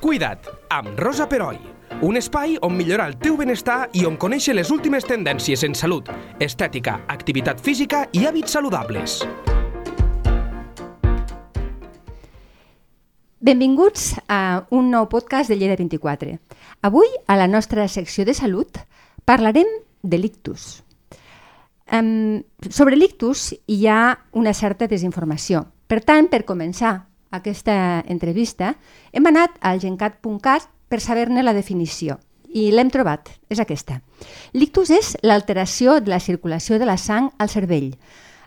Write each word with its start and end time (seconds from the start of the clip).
Cuida't, 0.00 0.46
amb 0.70 0.98
Rosa 0.98 1.26
Peroi. 1.28 1.58
Un 2.00 2.16
espai 2.16 2.54
on 2.62 2.76
millorar 2.78 3.08
el 3.10 3.16
teu 3.18 3.34
benestar 3.36 3.88
i 3.98 4.04
on 4.06 4.14
conèixer 4.16 4.54
les 4.54 4.70
últimes 4.70 5.02
tendències 5.04 5.64
en 5.66 5.74
salut, 5.74 6.06
estètica, 6.38 7.00
activitat 7.10 7.58
física 7.60 8.04
i 8.14 8.22
hàbits 8.28 8.54
saludables. 8.54 9.18
Benvinguts 13.40 14.12
a 14.28 14.68
un 14.70 14.90
nou 14.90 15.08
podcast 15.10 15.50
de 15.50 15.58
Lleida 15.58 15.76
24. 15.78 16.38
Avui, 16.82 17.10
a 17.26 17.36
la 17.36 17.46
nostra 17.50 17.88
secció 17.88 18.24
de 18.24 18.34
salut, 18.34 18.78
parlarem 19.24 19.66
de 20.02 20.18
l'ictus. 20.18 20.84
Sobre 22.70 22.96
l'ictus 22.96 23.54
hi 23.66 23.86
ha 23.88 24.18
una 24.32 24.54
certa 24.54 24.86
desinformació. 24.86 25.66
Per 25.88 26.02
tant, 26.04 26.28
per 26.28 26.44
començar 26.44 27.07
aquesta 27.30 28.04
entrevista, 28.06 28.74
hem 29.12 29.26
anat 29.28 29.58
al 29.60 29.80
gencat.cat 29.82 30.68
per 30.88 31.00
saber-ne 31.04 31.44
la 31.44 31.54
definició 31.56 32.18
i 32.48 32.70
l'hem 32.72 32.88
trobat, 32.90 33.28
és 33.52 33.60
aquesta. 33.60 34.00
L'ictus 34.56 34.90
és 34.90 35.12
l'alteració 35.22 35.98
de 36.00 36.10
la 36.14 36.20
circulació 36.20 36.78
de 36.78 36.88
la 36.88 36.96
sang 36.96 37.30
al 37.38 37.52
cervell. 37.52 37.92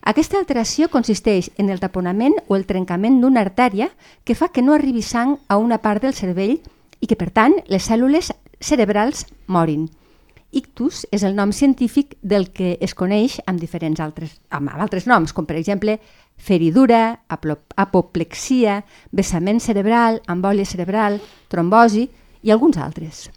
Aquesta 0.02 0.40
alteració 0.40 0.90
consisteix 0.90 1.52
en 1.62 1.70
el 1.70 1.80
taponament 1.80 2.34
o 2.48 2.58
el 2.58 2.66
trencament 2.66 3.20
d'una 3.22 3.44
artèria 3.46 3.92
que 4.26 4.34
fa 4.36 4.50
que 4.50 4.64
no 4.66 4.74
arribi 4.74 5.04
sang 5.06 5.38
a 5.48 5.60
una 5.62 5.78
part 5.78 6.02
del 6.02 6.18
cervell 6.18 6.58
i 7.02 7.08
que, 7.08 7.18
per 7.18 7.30
tant, 7.30 7.54
les 7.70 7.86
cèl·lules 7.86 8.32
cerebrals 8.62 9.28
morin. 9.46 9.90
Ictus 10.52 11.06
és 11.16 11.24
el 11.24 11.36
nom 11.38 11.54
científic 11.56 12.18
del 12.22 12.50
que 12.52 12.74
es 12.82 12.96
coneix 12.98 13.38
amb 13.48 13.62
diferents 13.62 14.02
altres, 14.04 14.34
amb 14.50 14.74
altres 14.74 15.06
noms, 15.08 15.32
com 15.32 15.46
per 15.48 15.56
exemple 15.56 16.00
feridura, 16.42 17.22
apoplexia, 17.30 18.82
vessament 19.12 19.62
cerebral, 19.62 20.22
embòlia 20.28 20.66
cerebral, 20.66 21.20
trombosi 21.48 22.08
i 22.42 22.52
alguns 22.52 22.82
altres. 22.82 23.30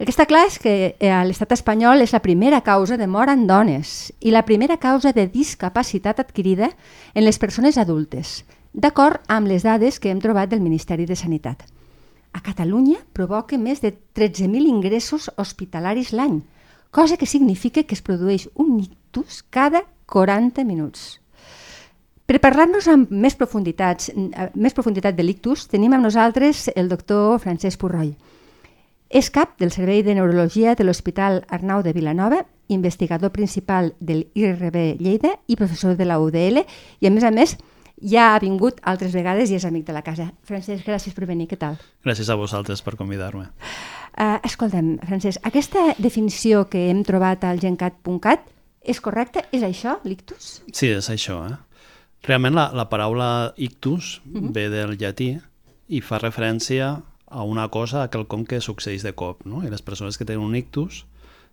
El 0.00 0.06
que 0.08 0.14
està 0.14 0.24
clar 0.24 0.46
és 0.48 0.56
que 0.56 0.74
eh, 0.96 1.10
a 1.12 1.20
l'estat 1.28 1.50
espanyol 1.52 2.00
és 2.00 2.14
la 2.14 2.22
primera 2.24 2.62
causa 2.64 2.96
de 2.96 3.08
mort 3.10 3.28
en 3.34 3.42
dones 3.50 4.14
i 4.24 4.30
la 4.32 4.46
primera 4.48 4.78
causa 4.80 5.12
de 5.12 5.26
discapacitat 5.28 6.22
adquirida 6.22 6.70
en 7.12 7.26
les 7.26 7.36
persones 7.42 7.76
adultes, 7.76 8.46
d'acord 8.72 9.20
amb 9.28 9.50
les 9.50 9.66
dades 9.66 9.98
que 10.00 10.08
hem 10.08 10.22
trobat 10.22 10.48
del 10.48 10.64
Ministeri 10.64 11.04
de 11.04 11.18
Sanitat. 11.18 11.66
A 12.32 12.40
Catalunya 12.40 13.02
provoca 13.12 13.58
més 13.58 13.82
de 13.82 13.90
13.000 13.92 14.70
ingressos 14.70 15.28
hospitalaris 15.36 16.14
l'any, 16.14 16.40
cosa 16.90 17.18
que 17.18 17.26
significa 17.26 17.82
que 17.82 17.98
es 17.98 18.00
produeix 18.00 18.48
un 18.54 18.78
ictus 18.80 19.42
cada 19.50 19.82
40 20.06 20.64
minuts. 20.64 21.20
Per 22.30 22.38
parlar-nos 22.38 22.86
amb 22.86 23.08
més, 23.10 23.34
profunditats, 23.34 24.12
eh, 24.14 24.44
més 24.54 24.70
profunditat 24.70 25.16
de 25.16 25.24
l'ictus, 25.24 25.64
tenim 25.66 25.96
amb 25.96 26.06
nosaltres 26.06 26.68
el 26.76 26.88
doctor 26.88 27.40
Francesc 27.42 27.80
Purroll. 27.80 28.12
És 29.10 29.32
cap 29.34 29.56
del 29.58 29.72
Servei 29.74 30.04
de 30.06 30.14
Neurologia 30.14 30.76
de 30.76 30.84
l'Hospital 30.84 31.40
Arnau 31.48 31.82
de 31.82 31.92
Vilanova, 31.92 32.44
investigador 32.68 33.32
principal 33.32 33.96
del 33.98 34.28
IRB 34.34 35.00
Lleida 35.00 35.32
i 35.48 35.56
professor 35.56 35.96
de 35.96 36.06
la 36.06 36.20
UDL, 36.20 36.62
i 37.00 37.08
a 37.08 37.10
més 37.10 37.26
a 37.26 37.32
més 37.34 37.56
ja 38.00 38.36
ha 38.36 38.38
vingut 38.38 38.78
altres 38.84 39.10
vegades 39.12 39.50
i 39.50 39.56
és 39.58 39.66
amic 39.66 39.88
de 39.88 39.96
la 39.96 40.02
casa. 40.06 40.28
Francesc, 40.46 40.86
gràcies 40.86 41.16
per 41.16 41.26
venir, 41.26 41.48
què 41.50 41.58
tal? 41.58 41.80
Gràcies 42.06 42.30
a 42.30 42.36
vosaltres 42.38 42.80
per 42.80 42.94
convidar-me. 42.94 43.48
Uh, 44.14 44.38
escolta'm, 44.46 45.00
Francesc, 45.02 45.42
aquesta 45.42 45.96
definició 45.98 46.68
que 46.70 46.92
hem 46.92 47.02
trobat 47.02 47.42
al 47.42 47.58
gencat.cat 47.58 48.46
és 48.86 49.02
correcta? 49.02 49.42
És 49.50 49.66
això, 49.66 49.98
l'ictus? 50.06 50.60
Sí, 50.70 50.94
és 50.94 51.10
això, 51.10 51.42
eh? 51.50 51.58
Realment 52.26 52.54
la, 52.56 52.66
la 52.76 52.88
paraula 52.90 53.54
ictus 53.56 54.18
uh 54.18 54.28
mhm. 54.28 54.48
-huh. 54.48 54.52
ve 54.52 54.68
del 54.68 54.96
llatí 54.98 55.40
i 55.88 56.00
fa 56.00 56.18
referència 56.18 57.02
a 57.26 57.42
una 57.42 57.68
cosa, 57.68 58.02
a 58.02 58.10
quelcom 58.10 58.44
que 58.44 58.60
succeeix 58.60 59.02
de 59.02 59.12
cop, 59.14 59.44
no? 59.46 59.62
I 59.64 59.70
les 59.70 59.82
persones 59.82 60.18
que 60.18 60.24
tenen 60.24 60.42
un 60.42 60.56
ictus, 60.56 61.06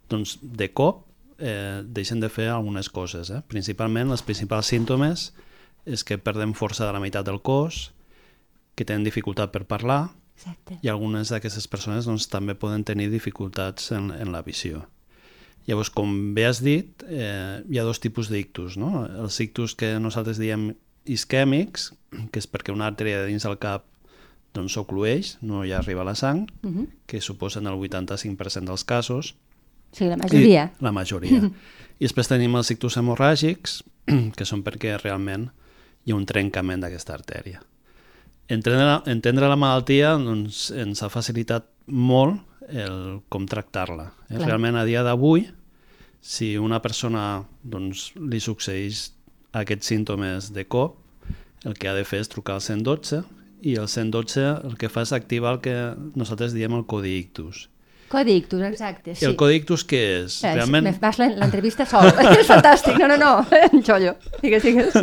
doncs 0.10 0.40
de 0.42 0.72
cop 0.74 1.06
eh, 1.38 1.84
deixen 1.86 2.20
de 2.20 2.30
fer 2.30 2.50
algunes 2.50 2.90
coses. 2.90 3.30
Eh? 3.30 3.42
Principalment, 3.48 4.12
els 4.12 4.24
principals 4.26 4.68
símptomes 4.68 5.34
és 5.86 6.04
que 6.04 6.18
perdem 6.18 6.54
força 6.54 6.86
de 6.86 6.94
la 6.94 7.00
meitat 7.00 7.26
del 7.26 7.42
cos, 7.42 7.92
que 8.76 8.86
tenen 8.86 9.06
dificultat 9.06 9.54
per 9.54 9.66
parlar, 9.66 10.10
Exacte. 10.38 10.78
i 10.82 10.90
algunes 10.90 11.32
d'aquestes 11.34 11.68
persones 11.68 12.06
doncs, 12.06 12.28
també 12.30 12.54
poden 12.56 12.84
tenir 12.86 13.10
dificultats 13.10 13.92
en, 13.96 14.12
en 14.12 14.32
la 14.34 14.44
visió. 14.46 14.86
Llavors, 15.68 15.92
com 15.92 16.34
bé 16.36 16.46
has 16.48 16.62
dit, 16.64 17.04
eh, 17.12 17.60
hi 17.68 17.80
ha 17.80 17.84
dos 17.84 18.00
tipus 18.00 18.30
d'ictus. 18.32 18.78
No? 18.80 19.04
Els 19.26 19.40
ictus 19.44 19.76
que 19.76 19.98
nosaltres 20.00 20.40
diem 20.40 20.70
isquèmics, 21.08 21.92
que 22.32 22.40
és 22.40 22.48
perquè 22.48 22.72
una 22.72 22.88
artèria 22.88 23.26
dins 23.28 23.44
del 23.44 23.58
cap 23.60 23.86
doncs 24.56 24.78
s'oclueix, 24.78 25.36
no 25.46 25.66
hi 25.66 25.74
arriba 25.76 26.06
la 26.08 26.16
sang, 26.16 26.48
uh 26.64 26.70
mhm. 26.70 26.78
-huh. 26.78 26.88
que 27.06 27.22
suposen 27.22 27.68
el 27.68 27.76
85% 27.76 28.66
dels 28.66 28.84
casos. 28.84 29.36
Sí, 29.92 30.06
la 30.06 30.18
majoria. 30.18 30.72
I, 30.80 30.84
la 30.84 30.92
majoria. 30.92 31.52
I 32.00 32.04
després 32.04 32.28
tenim 32.28 32.56
els 32.56 32.72
ictus 32.72 32.98
hemorràgics, 32.98 33.84
que 34.38 34.46
són 34.46 34.64
perquè 34.64 34.98
realment 35.02 35.50
hi 36.06 36.12
ha 36.12 36.16
un 36.16 36.26
trencament 36.26 36.82
d'aquesta 36.82 37.14
artèria. 37.14 37.62
Entendre, 38.48 39.02
entendre 39.06 39.48
la 39.48 39.56
malaltia 39.56 40.14
doncs, 40.16 40.72
ens 40.72 41.04
ha 41.04 41.10
facilitat 41.10 41.66
molt 41.88 42.40
el 42.70 43.22
com 43.30 43.46
tractar-la. 43.46 44.14
Eh? 44.30 44.38
Realment, 44.38 44.76
a 44.76 44.86
dia 44.86 45.04
d'avui, 45.04 45.48
si 46.22 46.58
una 46.58 46.82
persona 46.82 47.46
doncs, 47.64 48.12
li 48.18 48.40
succeeix 48.44 49.12
aquests 49.58 49.94
símptomes 49.94 50.52
de 50.54 50.66
cop, 50.68 50.98
el 51.66 51.76
que 51.78 51.90
ha 51.90 51.96
de 51.98 52.06
fer 52.06 52.22
és 52.24 52.30
trucar 52.32 52.58
al 52.58 52.64
112 52.64 53.24
i 53.66 53.74
el 53.82 53.88
112 53.90 54.44
el 54.68 54.78
que 54.78 54.90
fa 54.94 55.04
és 55.08 55.14
activar 55.16 55.56
el 55.56 55.64
que 55.66 55.76
nosaltres 56.16 56.54
diem 56.54 56.76
el 56.78 56.86
codi 56.86 57.18
ictus. 57.18 57.68
Codi 58.08 58.38
ictus, 58.40 58.62
exacte, 58.64 59.16
sí. 59.16 59.26
I 59.26 59.28
el 59.32 59.36
codi 59.40 59.58
ictus 59.60 59.84
què 59.88 60.02
és? 60.22 60.38
Eh, 60.46 60.54
Realment... 60.56 60.88
Vas 61.02 61.18
l'entrevista 61.20 61.88
sol, 61.90 62.08
és 62.38 62.48
fantàstic, 62.48 62.96
no, 63.02 63.10
no, 63.12 63.18
no, 63.20 63.32
xollo, 63.88 64.16
digues, 64.44 64.64
digues. 64.64 64.96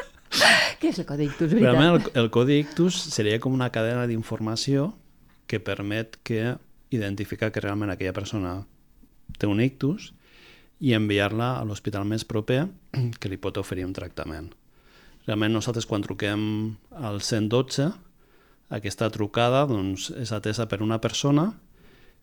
què 0.80 0.90
és 0.90 0.98
el 0.98 1.06
codi 1.06 1.28
ictus, 1.28 1.52
veritat? 1.52 1.68
Realment 1.68 1.92
el, 2.00 2.10
el 2.24 2.30
codi 2.34 2.58
ictus 2.64 2.98
seria 3.14 3.38
com 3.42 3.54
una 3.54 3.70
cadena 3.74 4.08
d'informació 4.10 4.92
que 5.46 5.60
permet 5.62 6.18
que 6.26 6.56
identificar 6.94 7.52
que 7.52 7.62
realment 7.62 7.92
aquella 7.92 8.16
persona 8.16 8.56
té 9.38 9.46
un 9.50 9.60
ictus 9.62 10.12
i 10.84 10.92
enviar-la 10.92 11.54
a 11.58 11.64
l'hospital 11.64 12.04
més 12.08 12.26
proper 12.28 12.66
que 13.20 13.30
li 13.32 13.40
pot 13.40 13.56
oferir 13.60 13.86
un 13.88 13.94
tractament. 13.96 14.50
Realment 15.24 15.54
nosaltres 15.56 15.86
quan 15.88 16.04
truquem 16.04 16.42
al 17.00 17.22
112 17.24 17.88
aquesta 18.74 19.08
trucada 19.12 19.64
doncs, 19.68 20.10
és 20.20 20.32
atesa 20.36 20.66
per 20.68 20.82
una 20.84 21.00
persona 21.00 21.50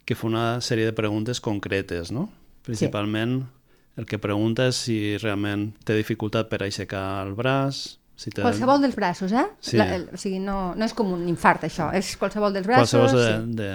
que 0.06 0.18
fa 0.18 0.28
una 0.28 0.46
sèrie 0.62 0.88
de 0.90 0.94
preguntes 0.98 1.42
concretes, 1.42 2.12
no? 2.14 2.28
Principalment 2.66 3.40
sí. 3.42 3.72
el 4.02 4.08
que 4.10 4.20
pregunta 4.22 4.68
és 4.70 4.84
si 4.88 4.98
realment 5.22 5.72
té 5.86 5.98
dificultat 5.98 6.50
per 6.50 6.62
aixecar 6.66 7.06
el 7.26 7.36
braç, 7.38 7.82
si 8.22 8.30
te... 8.30 8.44
Qualsevol 8.44 8.84
dels 8.84 8.98
braços, 8.98 9.34
eh? 9.34 9.48
Sí. 9.64 9.80
La, 9.80 9.88
el, 9.96 10.06
o 10.14 10.20
sigui, 10.22 10.42
no, 10.44 10.74
no 10.78 10.86
és 10.86 10.94
com 10.98 11.10
un 11.16 11.24
infart, 11.30 11.66
això. 11.66 11.90
És 11.98 12.14
qualsevol 12.22 12.54
dels 12.54 12.68
braços... 12.70 12.94
Qualsevol 12.94 13.18
de, 13.18 13.32
sí. 13.32 13.58
de, 13.62 13.72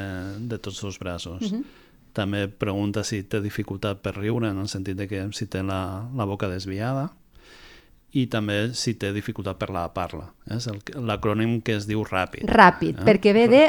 de 0.53 0.59
tots 0.63 0.85
els 0.87 1.01
braços. 1.03 1.41
Uh 1.41 1.49
mhm. 1.49 1.65
-huh. 1.65 1.83
També 2.16 2.47
pregunta 2.49 3.04
si 3.04 3.21
té 3.28 3.43
dificultat 3.44 4.00
per 4.04 4.15
riure, 4.16 4.49
en 4.49 4.62
el 4.62 4.69
sentit 4.72 4.97
de 4.97 5.09
que 5.10 5.27
si 5.37 5.49
té 5.53 5.60
la, 5.62 6.09
la 6.16 6.25
boca 6.25 6.49
desviada 6.49 7.10
i 8.16 8.25
també 8.32 8.54
si 8.77 8.94
té 8.97 9.10
dificultat 9.12 9.59
per 9.60 9.69
la 9.75 9.82
parla. 9.93 10.31
Eh? 10.47 10.56
És 10.56 10.94
l'acrònim 10.94 11.59
que 11.65 11.75
es 11.76 11.88
diu 11.88 12.05
ràpid. 12.06 12.47
Ràpid, 12.49 13.03
eh? 13.03 13.05
perquè 13.05 13.34
ve 13.37 13.44
de... 13.53 13.60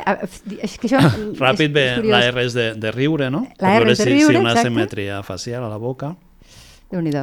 És 0.64 0.78
que 0.80 0.88
això 0.88 1.02
ràpid 1.44 1.76
ve, 1.76 1.86
és 1.98 2.08
la 2.08 2.22
R 2.30 2.46
és 2.46 2.56
de, 2.56 2.70
de 2.80 2.94
riure, 2.96 3.28
no? 3.34 3.44
La 3.64 3.76
R 3.82 3.92
és 3.92 4.00
de 4.04 4.08
riure, 4.08 4.32
si, 4.32 4.38
si 4.38 4.46
una 4.46 4.54
exacte. 4.56 4.70
simetria 4.70 5.20
facial 5.28 5.68
a 5.68 5.74
la 5.74 5.82
boca. 5.82 6.16
déu 6.92 7.04
nhi 7.04 7.14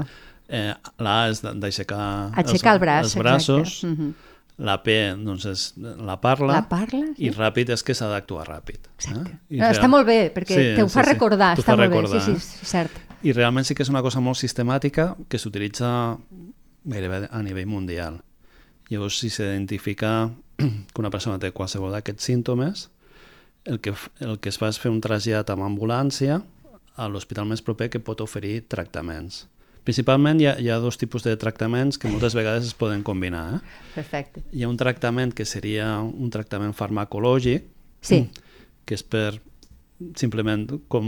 Eh, 0.54 0.74
la 1.00 1.12
A 1.22 1.28
és 1.32 1.40
d'aixecar 1.40 2.36
els, 2.36 2.52
el 2.60 2.78
braç, 2.78 3.04
els 3.06 3.14
braços. 3.16 3.78
Uh 3.82 3.94
-huh. 3.96 4.10
La 4.62 4.76
P, 4.84 4.94
doncs, 5.18 5.44
és 5.50 5.62
la 5.76 6.20
parla. 6.22 6.52
La 6.54 6.68
parla, 6.70 7.08
sí. 7.16 7.26
I 7.26 7.32
ràpid 7.34 7.72
és 7.74 7.82
que 7.82 7.94
s'ha 7.96 8.06
d'actuar 8.12 8.44
ràpid. 8.46 8.86
Exacte. 9.00 9.32
Eh? 9.50 9.58
No, 9.58 9.66
està 9.66 9.88
molt 9.90 10.06
bé, 10.06 10.18
perquè 10.34 10.54
sí, 10.54 10.68
te 10.76 10.84
ho 10.84 10.90
fa 10.92 11.02
sí, 11.02 11.10
recordar. 11.10 11.56
Sí. 11.56 11.64
Està 11.64 11.72
fa 11.72 11.78
molt 11.80 11.90
recordar, 11.90 12.20
bé, 12.20 12.38
sí, 12.38 12.60
sí, 12.60 12.68
cert. 12.70 13.00
I 13.26 13.34
realment 13.34 13.66
sí 13.66 13.74
que 13.74 13.82
és 13.82 13.90
una 13.90 14.04
cosa 14.04 14.22
molt 14.22 14.38
sistemàtica 14.38 15.14
que 15.28 15.40
s'utilitza 15.42 15.90
gairebé 16.84 17.24
a 17.32 17.42
nivell 17.42 17.66
mundial. 17.66 18.20
Llavors, 18.92 19.18
si 19.18 19.32
s'identifica 19.32 20.30
que 20.58 21.02
una 21.02 21.10
persona 21.10 21.40
té 21.42 21.50
qualsevol 21.50 21.96
d'aquests 21.96 22.30
símptomes, 22.30 22.88
el 23.64 23.80
que, 23.80 23.94
el 24.20 24.38
que 24.38 24.52
es 24.52 24.60
fa 24.60 24.68
és 24.70 24.78
fer 24.78 24.92
un 24.92 25.00
trasllat 25.02 25.50
amb 25.50 25.64
ambulància 25.66 26.42
a 26.94 27.08
l'hospital 27.10 27.48
més 27.50 27.64
proper 27.64 27.88
que 27.90 28.02
pot 28.04 28.20
oferir 28.22 28.60
tractaments. 28.70 29.48
Principalment 29.84 30.40
hi 30.40 30.46
ha, 30.48 30.54
hi 30.58 30.70
ha 30.72 30.78
dos 30.80 30.96
tipus 30.96 31.24
de 31.26 31.34
tractaments 31.36 31.98
que 32.00 32.08
moltes 32.08 32.34
vegades 32.34 32.64
es 32.64 32.74
poden 32.74 33.02
combinar. 33.04 33.58
Eh? 33.58 33.80
Perfecte. 33.94 34.42
Hi 34.52 34.64
ha 34.64 34.68
un 34.70 34.78
tractament 34.80 35.34
que 35.36 35.44
seria 35.44 35.98
un 36.00 36.30
tractament 36.32 36.72
farmacològic, 36.76 37.66
sí. 38.00 38.22
que 38.88 38.96
és 38.96 39.04
per 39.04 39.40
simplement 40.16 40.66
com 40.88 41.06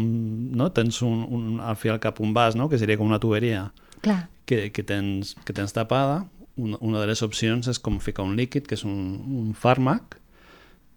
no? 0.57 0.69
tens 0.77 1.01
un, 1.03 1.25
un, 1.25 1.61
al 1.61 1.77
final 1.81 1.99
cap 2.01 2.21
un 2.21 2.35
vas, 2.37 2.55
no? 2.57 2.69
que 2.69 2.79
seria 2.79 2.99
com 3.01 3.09
una 3.09 3.19
tuberia 3.21 3.71
Clar. 4.05 4.29
Que, 4.47 4.71
que, 4.71 4.85
tens, 4.87 5.35
que 5.45 5.57
tens 5.57 5.73
tapada. 5.75 6.27
Una, 6.57 6.79
una 6.81 7.01
de 7.01 7.09
les 7.11 7.21
opcions 7.25 7.67
és 7.69 7.81
com 7.83 7.99
ficar 8.01 8.25
un 8.25 8.37
líquid, 8.37 8.69
que 8.69 8.77
és 8.79 8.85
un, 8.87 8.95
un 9.41 9.51
fàrmac, 9.57 10.21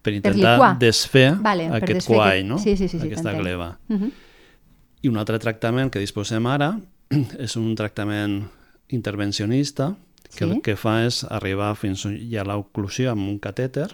per 0.00 0.14
intentar 0.16 0.54
liquar. 0.56 0.70
desfer 0.80 1.34
Vale, 1.42 1.66
per 1.68 1.80
aquest 1.82 1.98
desfer 1.98 2.16
quai, 2.16 2.38
aquest- 2.38 2.48
no? 2.48 2.58
sí, 2.62 2.76
sí, 2.76 2.88
sí, 2.88 3.00
sí, 3.00 3.08
aquesta 3.10 3.34
gleva. 3.36 3.78
Uh 3.88 3.96
-huh. 3.98 4.12
I 5.02 5.08
un 5.08 5.16
altre 5.16 5.38
tractament 5.38 5.90
que 5.90 5.98
disposem 5.98 6.46
ara 6.46 6.78
és 7.44 7.56
un 7.58 7.74
tractament 7.78 8.44
intervencionista 8.94 9.96
que 10.36 10.44
Sí. 10.46 10.50
el 10.50 10.60
que 10.62 10.76
fa 10.78 11.00
és 11.06 11.24
arribar 11.26 11.72
fins 11.76 12.04
hi 12.06 12.36
ha 12.38 12.44
l'oclusió 12.46 13.10
amb 13.10 13.26
un 13.28 13.38
catèter 13.42 13.88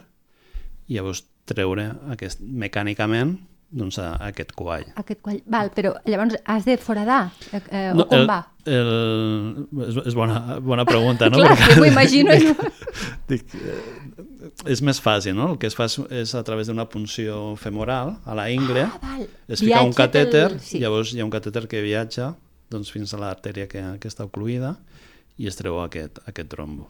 i 0.88 0.98
llavors 0.98 1.24
treure 1.48 1.94
aquest, 2.12 2.40
mecànicament 2.42 3.38
doncs, 3.76 3.96
a, 3.98 4.12
a 4.14 4.28
aquest 4.30 4.52
quall. 4.54 4.84
Aquest 5.00 5.20
quall... 5.24 5.40
Val, 5.50 5.70
però 5.74 5.94
llavors 6.06 6.36
has 6.44 6.64
de 6.68 6.76
foradar? 6.78 7.30
Eh, 7.52 7.60
eh, 7.70 7.88
o 7.96 8.04
com 8.06 8.20
el, 8.20 8.28
va? 8.28 8.38
El, 8.66 9.66
és, 9.88 9.98
és 10.12 10.14
bona, 10.14 10.58
bona 10.62 10.84
pregunta, 10.86 11.28
no? 11.32 11.38
Clar, 11.42 11.56
Perquè- 11.58 11.78
m'ho 11.80 11.88
imagino. 11.88 12.32
És... 12.36 12.44
Dic, 13.30 13.56
eh, 13.56 14.52
és 14.76 14.82
més 14.86 15.00
fàcil, 15.02 15.34
no? 15.38 15.52
El 15.54 15.58
que 15.62 15.66
es 15.70 15.74
fa 15.78 15.88
és, 15.90 15.98
és 16.22 16.34
a 16.38 16.44
través 16.46 16.68
d'una 16.70 16.86
punció 16.92 17.56
femoral 17.58 18.18
a 18.24 18.36
la 18.38 18.48
ingle, 18.54 18.86
Ah, 18.86 19.00
val. 19.02 19.26
es 19.48 19.64
fica 19.64 19.82
un 19.82 19.92
catèter, 19.96 20.50
sí. 20.60 20.78
llavors 20.84 21.12
hi 21.16 21.20
ha 21.20 21.26
un 21.26 21.32
catèter 21.34 21.66
que 21.66 21.82
viatja 21.82 22.34
doncs, 22.72 22.92
fins 22.94 23.14
a 23.14 23.20
l'artèria 23.22 23.68
que, 23.70 23.82
que 24.00 24.10
està 24.10 24.26
ocluïda 24.26 24.76
i 25.36 25.48
es 25.50 25.58
treu 25.58 25.78
aquest, 25.82 26.20
aquest 26.26 26.48
trombo. 26.52 26.88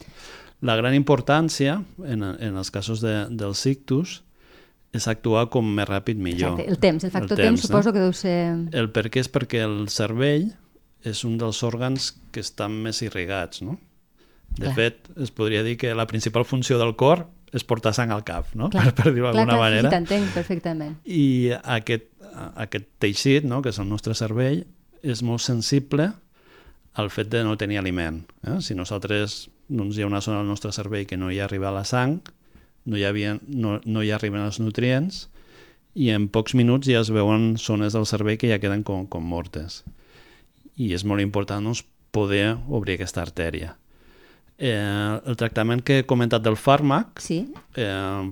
La 0.64 0.76
gran 0.78 0.94
importància 0.96 1.81
en, 2.05 2.23
en 2.23 2.56
els 2.56 2.70
casos 2.73 3.02
de, 3.05 3.26
dels 3.31 3.64
ictus 3.69 4.20
és 4.96 5.08
actuar 5.11 5.46
com 5.52 5.67
més 5.76 5.88
ràpid 5.88 6.17
millor. 6.17 6.56
Exacte, 6.56 6.70
el 6.73 6.78
temps, 6.81 7.05
el 7.05 7.12
factor 7.12 7.40
temps, 7.40 7.67
suposo 7.67 7.93
que 7.93 8.00
deu 8.00 8.14
ser... 8.17 8.38
El 8.73 8.88
per 8.94 9.08
què 9.12 9.20
és 9.25 9.28
perquè 9.32 9.61
el 9.67 9.90
cervell 9.93 10.49
és 11.06 11.23
un 11.28 11.37
dels 11.38 11.61
òrgans 11.67 12.14
que 12.32 12.43
estan 12.43 12.75
més 12.82 13.02
irrigats, 13.05 13.62
no? 13.67 13.76
De 14.56 14.70
Clar. 14.70 14.75
fet, 14.78 15.11
es 15.20 15.32
podria 15.34 15.62
dir 15.67 15.76
que 15.76 15.93
la 15.94 16.06
principal 16.08 16.46
funció 16.49 16.78
del 16.81 16.94
cor 16.96 17.26
és 17.55 17.64
portar 17.67 17.93
sang 17.96 18.12
al 18.14 18.25
cap, 18.26 18.49
no? 18.58 18.70
Clar, 18.73 18.88
per, 18.90 18.94
per 19.02 19.12
dir-ho 19.12 19.28
d'alguna 19.28 19.52
clar, 19.52 19.61
manera. 19.61 19.90
Sí, 19.90 19.94
t'entenc 19.96 20.32
perfectament. 20.34 20.96
I 21.05 21.26
aquest, 21.76 22.08
aquest 22.55 22.88
teixit, 23.02 23.46
no? 23.49 23.61
que 23.62 23.75
és 23.75 23.81
el 23.82 23.88
nostre 23.90 24.17
cervell, 24.19 24.64
és 25.06 25.23
molt 25.23 25.44
sensible 25.44 26.11
al 26.97 27.11
fet 27.12 27.31
de 27.31 27.43
no 27.44 27.56
tenir 27.61 27.79
aliment. 27.79 28.23
Eh? 28.43 28.58
Si 28.64 28.75
nosaltres 28.75 29.47
doncs, 29.69 29.97
hi 29.97 30.05
ha 30.05 30.11
una 30.11 30.23
zona 30.25 30.41
del 30.41 30.50
nostre 30.50 30.73
cervell 30.73 31.06
que 31.06 31.19
no 31.20 31.31
hi 31.31 31.41
arriba 31.44 31.75
la 31.75 31.85
sang, 31.85 32.20
no 32.87 32.99
hi, 32.99 33.05
havia, 33.05 33.37
no, 33.47 33.81
no 33.85 34.03
hi 34.03 34.12
arriben 34.14 34.44
els 34.44 34.61
nutrients, 34.62 35.26
i 35.97 36.11
en 36.12 36.29
pocs 36.32 36.55
minuts 36.55 36.88
ja 36.88 37.00
es 37.00 37.11
veuen 37.12 37.55
zones 37.61 37.97
del 37.97 38.06
cervell 38.08 38.38
que 38.41 38.50
ja 38.50 38.61
queden 38.62 38.85
com, 38.87 39.06
com 39.08 39.25
mortes. 39.25 39.82
I 40.76 40.93
és 40.94 41.06
molt 41.09 41.25
important 41.25 41.64
doncs, 41.64 41.85
poder 42.12 42.56
obrir 42.73 42.97
aquesta 42.97 43.23
artèria. 43.25 43.75
Eh, 44.56 44.73
el 44.73 45.37
tractament 45.37 45.82
que 45.85 46.00
he 46.00 46.06
comentat 46.09 46.41
del 46.41 46.56
fàrmac 46.56 47.20
Sí, 47.20 47.43
eh, 47.76 48.23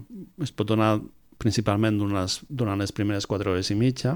es 0.41 0.55
pot 0.57 0.71
donar 0.71 0.95
principalment 1.37 1.99
durant 2.01 2.23
les, 2.23 2.39
durant 2.49 2.81
les 2.81 2.95
primeres 2.97 3.27
4 3.29 3.53
hores 3.53 3.69
i 3.75 3.77
mitja. 3.77 4.15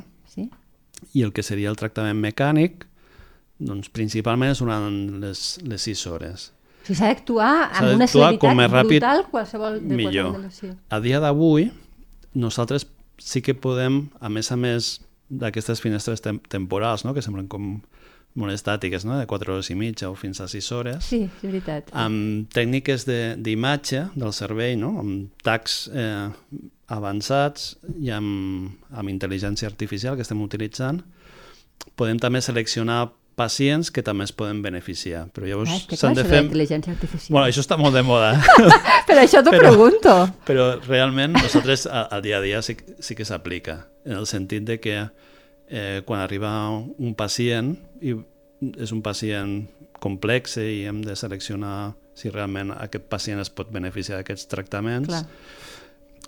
I 1.15 1.23
el 1.23 1.33
que 1.33 1.43
seria 1.43 1.71
el 1.71 1.77
tractament 1.77 2.19
mecànic 2.21 2.85
doncs 3.59 3.89
principalment 3.91 4.53
és 4.55 4.61
durant 4.63 4.87
les, 5.23 5.59
les 5.67 5.83
6 5.83 6.07
hores. 6.13 6.53
O 6.53 6.87
sigui, 6.87 6.99
s'ha 7.01 7.09
d'actuar 7.11 7.53
amb 7.81 7.95
una 7.97 8.07
celeritat 8.07 8.71
ràpid, 8.73 9.01
brutal 9.03 9.25
qualsevol 9.33 9.81
de 9.83 9.97
millor. 9.99 10.31
qualsevol. 10.37 10.77
A 10.95 11.01
dia 11.05 11.19
d'avui 11.21 11.71
nosaltres 12.39 12.87
sí 13.19 13.43
que 13.43 13.55
podem, 13.59 14.09
a 14.21 14.29
més 14.31 14.53
a 14.53 14.57
més 14.57 15.01
d'aquestes 15.29 15.81
finestres 15.83 16.23
tem 16.23 16.39
temporals, 16.49 17.05
no? 17.05 17.13
que 17.15 17.21
semblen 17.23 17.49
com 17.51 17.81
molt 18.39 18.55
estàtiques, 18.55 19.03
no? 19.05 19.19
de 19.19 19.27
4 19.27 19.53
hores 19.57 19.69
i 19.71 19.75
mitja 19.75 20.09
o 20.09 20.15
fins 20.15 20.39
a 20.41 20.47
6 20.49 20.71
hores, 20.73 21.05
sí, 21.11 21.25
és 21.27 21.43
veritat. 21.43 21.91
amb 21.93 22.47
tècniques 22.55 23.05
de- 23.09 23.35
d'imatge 23.37 24.05
de, 24.15 24.21
del 24.23 24.33
cervell, 24.33 24.79
no? 24.79 24.95
amb 25.03 25.33
tacs 25.43 25.89
eh, 25.93 26.29
avançats 26.89 27.77
i 28.01 28.11
amb, 28.15 28.73
amb 28.91 29.09
intel·ligència 29.13 29.69
artificial 29.69 30.17
que 30.17 30.25
estem 30.25 30.41
utilitzant, 30.43 31.03
podem 31.99 32.19
també 32.21 32.41
seleccionar 32.45 33.11
pacients 33.39 33.93
que 33.95 34.03
també 34.03 34.25
es 34.27 34.33
poden 34.35 34.63
beneficiar. 34.65 35.29
Però 35.31 35.47
llavors 35.47 35.71
Ah, 35.71 35.97
s'han 35.97 36.17
de 36.17 36.25
fer... 36.27 36.41
intel·ligència 36.49 36.91
artificial. 36.97 37.31
Bueno, 37.37 37.47
això 37.47 37.63
està 37.63 37.77
molt 37.79 37.95
de 37.95 38.03
moda, 38.03 38.33
Per 39.09 39.15
això 39.21 39.45
t'ho 39.45 39.53
però- 39.55 39.69
pregunto. 39.71 40.15
però 40.49 40.65
realment 40.89 41.37
nosaltres 41.39 41.87
a- 41.87 42.09
al 42.11 42.23
dia 42.23 42.39
a 42.39 42.43
dia 42.43 42.63
sí, 42.63 42.77
sí 42.99 43.15
que 43.15 43.25
s'aplica, 43.25 43.87
en 44.05 44.17
el 44.19 44.27
sentit 44.27 44.65
de 44.65 44.81
que 44.81 44.97
eh, 45.71 46.03
quan 46.05 46.21
arriba 46.21 46.51
un 46.73 47.15
pacient 47.15 47.77
i 48.03 48.17
és 48.81 48.91
un 48.91 49.03
pacient 49.07 49.69
complex 50.03 50.57
i 50.59 50.85
hem 50.89 51.01
de 51.05 51.15
seleccionar 51.17 51.93
si 52.19 52.31
realment 52.35 52.73
aquest 52.75 53.05
pacient 53.07 53.39
es 53.41 53.51
pot 53.55 53.71
beneficiar 53.71 54.19
d'aquests 54.19 54.49
tractaments, 54.51 55.07
Clar. 55.09 55.27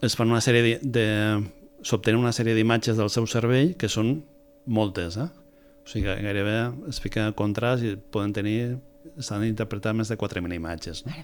Es 0.02 0.17
fan 0.17 0.31
una 0.31 0.41
sèrie 0.44 0.62
de... 0.62 0.76
de 0.82 1.06
s'obtenen 1.81 2.20
una 2.20 2.32
sèrie 2.37 2.52
d'imatges 2.52 2.99
del 3.00 3.08
seu 3.08 3.25
cervell 3.25 3.70
que 3.81 3.88
són 3.88 4.19
moltes, 4.69 5.17
eh? 5.17 5.31
O 5.81 5.88
sigui, 5.88 6.05
que 6.05 6.17
gairebé 6.20 6.58
es 6.91 6.99
fica 7.00 7.25
en 7.25 7.32
contrast 7.32 7.87
i 7.88 7.94
poden 7.97 8.35
tenir 8.37 8.76
s'han 9.17 9.47
d'interpretar 9.47 9.94
més 9.97 10.11
de 10.12 10.19
4.000 10.20 10.58
imatges. 10.58 11.00
No? 11.06 11.17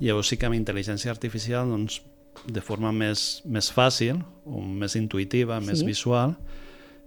Llavors 0.00 0.32
sí 0.32 0.38
que 0.40 0.48
amb 0.48 0.56
intel·ligència 0.56 1.12
artificial, 1.12 1.68
doncs, 1.68 2.00
de 2.48 2.62
forma 2.64 2.94
més, 2.96 3.42
més 3.44 3.68
fàcil, 3.70 4.24
o 4.48 4.64
més 4.64 4.96
intuïtiva, 4.96 5.60
Sí. 5.60 5.68
més 5.68 5.84
visual, 5.84 6.34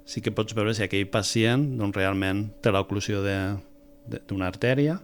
sí 0.06 0.22
que 0.22 0.32
pots 0.32 0.54
veure 0.54 0.78
si 0.78 0.86
aquell 0.86 1.10
pacient 1.10 1.66
doncs, 1.82 1.98
realment 1.98 2.46
té 2.62 2.72
l'oclusió 2.72 3.26
d'una 3.26 4.48
artèria 4.48 5.02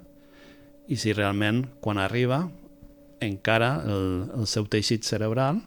i 0.87 0.95
si 0.95 1.11
realment, 1.11 1.65
quan 1.81 1.97
arriba, 1.97 2.51
encara 3.19 3.79
el, 3.83 4.29
el 4.37 4.47
seu 4.47 4.69
teixit 4.69 5.03
cerebral 5.09 5.63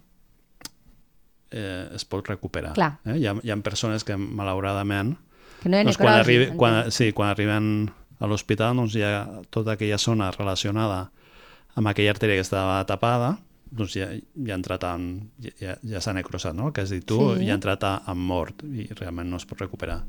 eh, 1.50 1.88
es 1.94 2.04
pot 2.04 2.26
recuperar. 2.28 2.74
Clar. 2.74 2.98
Eh? 3.04 3.18
Hi, 3.18 3.26
ha, 3.26 3.34
hi 3.42 3.50
ha 3.50 3.56
persones 3.62 4.04
que, 4.04 4.16
malauradament, 4.16 5.16
Que 5.62 5.68
no 5.72 5.78
doncs 5.82 5.96
quan, 5.98 6.20
arribi, 6.20 6.50
quan, 6.56 6.90
sí, 6.92 7.12
quan 7.12 7.30
arriben 7.32 7.90
a 8.20 8.26
l'hospital 8.28 8.76
doncs 8.76 8.94
hi 8.96 9.02
ha 9.02 9.26
tota 9.50 9.72
aquella 9.76 9.98
zona 9.98 10.30
relacionada 10.30 11.10
amb 11.76 11.88
aquella 11.88 12.12
artèria 12.14 12.36
que 12.36 12.44
estava 12.44 12.78
tapada 12.88 13.38
doncs 13.70 13.96
ja, 13.96 14.06
ja 14.46 14.54
ha 14.54 14.56
entrat 14.60 14.84
en, 14.88 15.30
ja, 15.60 15.74
ja 15.82 16.00
s'ha 16.00 16.12
necrosat, 16.14 16.54
no? 16.54 16.68
el 16.68 16.72
que 16.72 16.80
has 16.84 16.90
dit 16.94 17.04
tu, 17.04 17.18
Sí. 17.36 17.46
ja 17.46 17.52
ha 17.52 17.58
entrat 17.58 17.82
a- 17.84 18.02
en 18.08 18.16
mort 18.18 18.62
i 18.64 18.86
realment 18.94 19.28
no 19.28 19.36
es 19.36 19.44
pot 19.44 19.58
recuperar. 19.60 20.04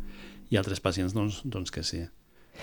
I 0.51 0.55
altres 0.57 0.79
pacients 0.79 1.13
doncs, 1.13 1.41
doncs 1.43 1.71
que 1.71 1.83
sí. 1.83 2.03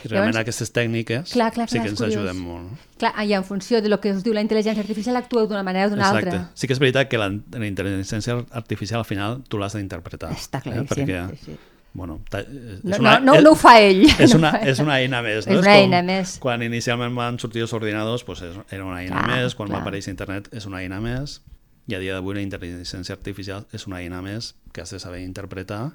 I 0.05 0.09
realment 0.09 0.35
Llavors- 0.35 0.41
aquestes 0.43 0.73
tècniques 0.75 1.33
Clar, 1.33 1.53
clar, 1.55 1.69
sí 1.69 1.77
clar, 1.79 1.85
que 1.85 1.93
és 1.93 1.95
ens 1.95 2.01
curiós. 2.01 2.17
ajuden 2.17 2.41
molt. 2.43 2.65
No? 2.71 2.79
Clar, 2.99 3.13
i 3.25 3.33
en 3.35 3.45
funció 3.45 3.81
de 3.81 3.89
lo 3.89 4.01
que 4.01 4.13
us 4.13 4.23
diu 4.25 4.35
la 4.35 4.43
intel·ligència 4.43 4.81
artificial 4.83 5.17
actueu 5.17 5.47
d'una 5.47 5.63
manera 5.63 5.87
o 5.87 5.91
d'una 5.91 6.11
altra. 6.11 6.51
Sí 6.55 6.67
que 6.67 6.73
és 6.75 6.81
veritat 6.83 7.09
que 7.09 7.19
la, 7.19 7.29
la 7.31 7.67
intel·ligència 7.69 8.45
artificial 8.51 9.01
al 9.01 9.07
final 9.09 9.43
tu 9.49 9.59
l'has 9.59 9.73
d'interpretar. 9.79 10.33
Està 10.35 10.61
claríssim. 10.61 11.07
Perquè, 11.07 11.23
sí, 11.39 11.45
sí. 11.53 11.57
bueno, 11.95 12.21
és 12.33 12.99
una, 12.99 13.19
no, 13.21 13.35
no, 13.35 13.41
no 13.41 13.51
ho 13.53 13.55
fa 13.55 13.79
ell. 13.81 14.05
és 14.19 14.35
una, 14.35 14.51
és 14.67 14.79
una 14.81 14.99
eina 15.01 15.23
més. 15.23 15.47
No? 15.47 15.55
És 15.55 15.61
una 15.61 15.75
com 15.75 15.83
eina 15.85 16.03
més. 16.03 16.37
Quan 16.43 16.63
inicialment 16.63 17.15
van 17.15 17.39
sortir 17.39 17.63
els 17.63 17.73
ordinadors, 17.73 18.25
doncs 18.27 18.43
és, 18.43 18.57
era 18.71 18.85
una 18.85 19.01
eina 19.03 19.23
Clar, 19.23 19.37
més. 19.45 19.55
Quan 19.55 19.69
clar. 19.69 19.79
va 19.79 19.85
aparèixer 19.87 20.11
internet, 20.11 20.49
és 20.53 20.67
una 20.67 20.83
eina 20.83 21.01
més. 21.01 21.41
I 21.87 21.95
a 21.95 21.99
dia 22.01 22.15
d'avui 22.17 22.35
la 22.35 22.41
intel·ligència 22.41 23.13
artificial 23.13 23.67
és 23.73 23.87
una 23.87 23.99
eina 24.01 24.23
més 24.25 24.55
que 24.73 24.81
has 24.81 24.91
de 24.91 24.99
saber 24.99 25.21
interpretar 25.21 25.93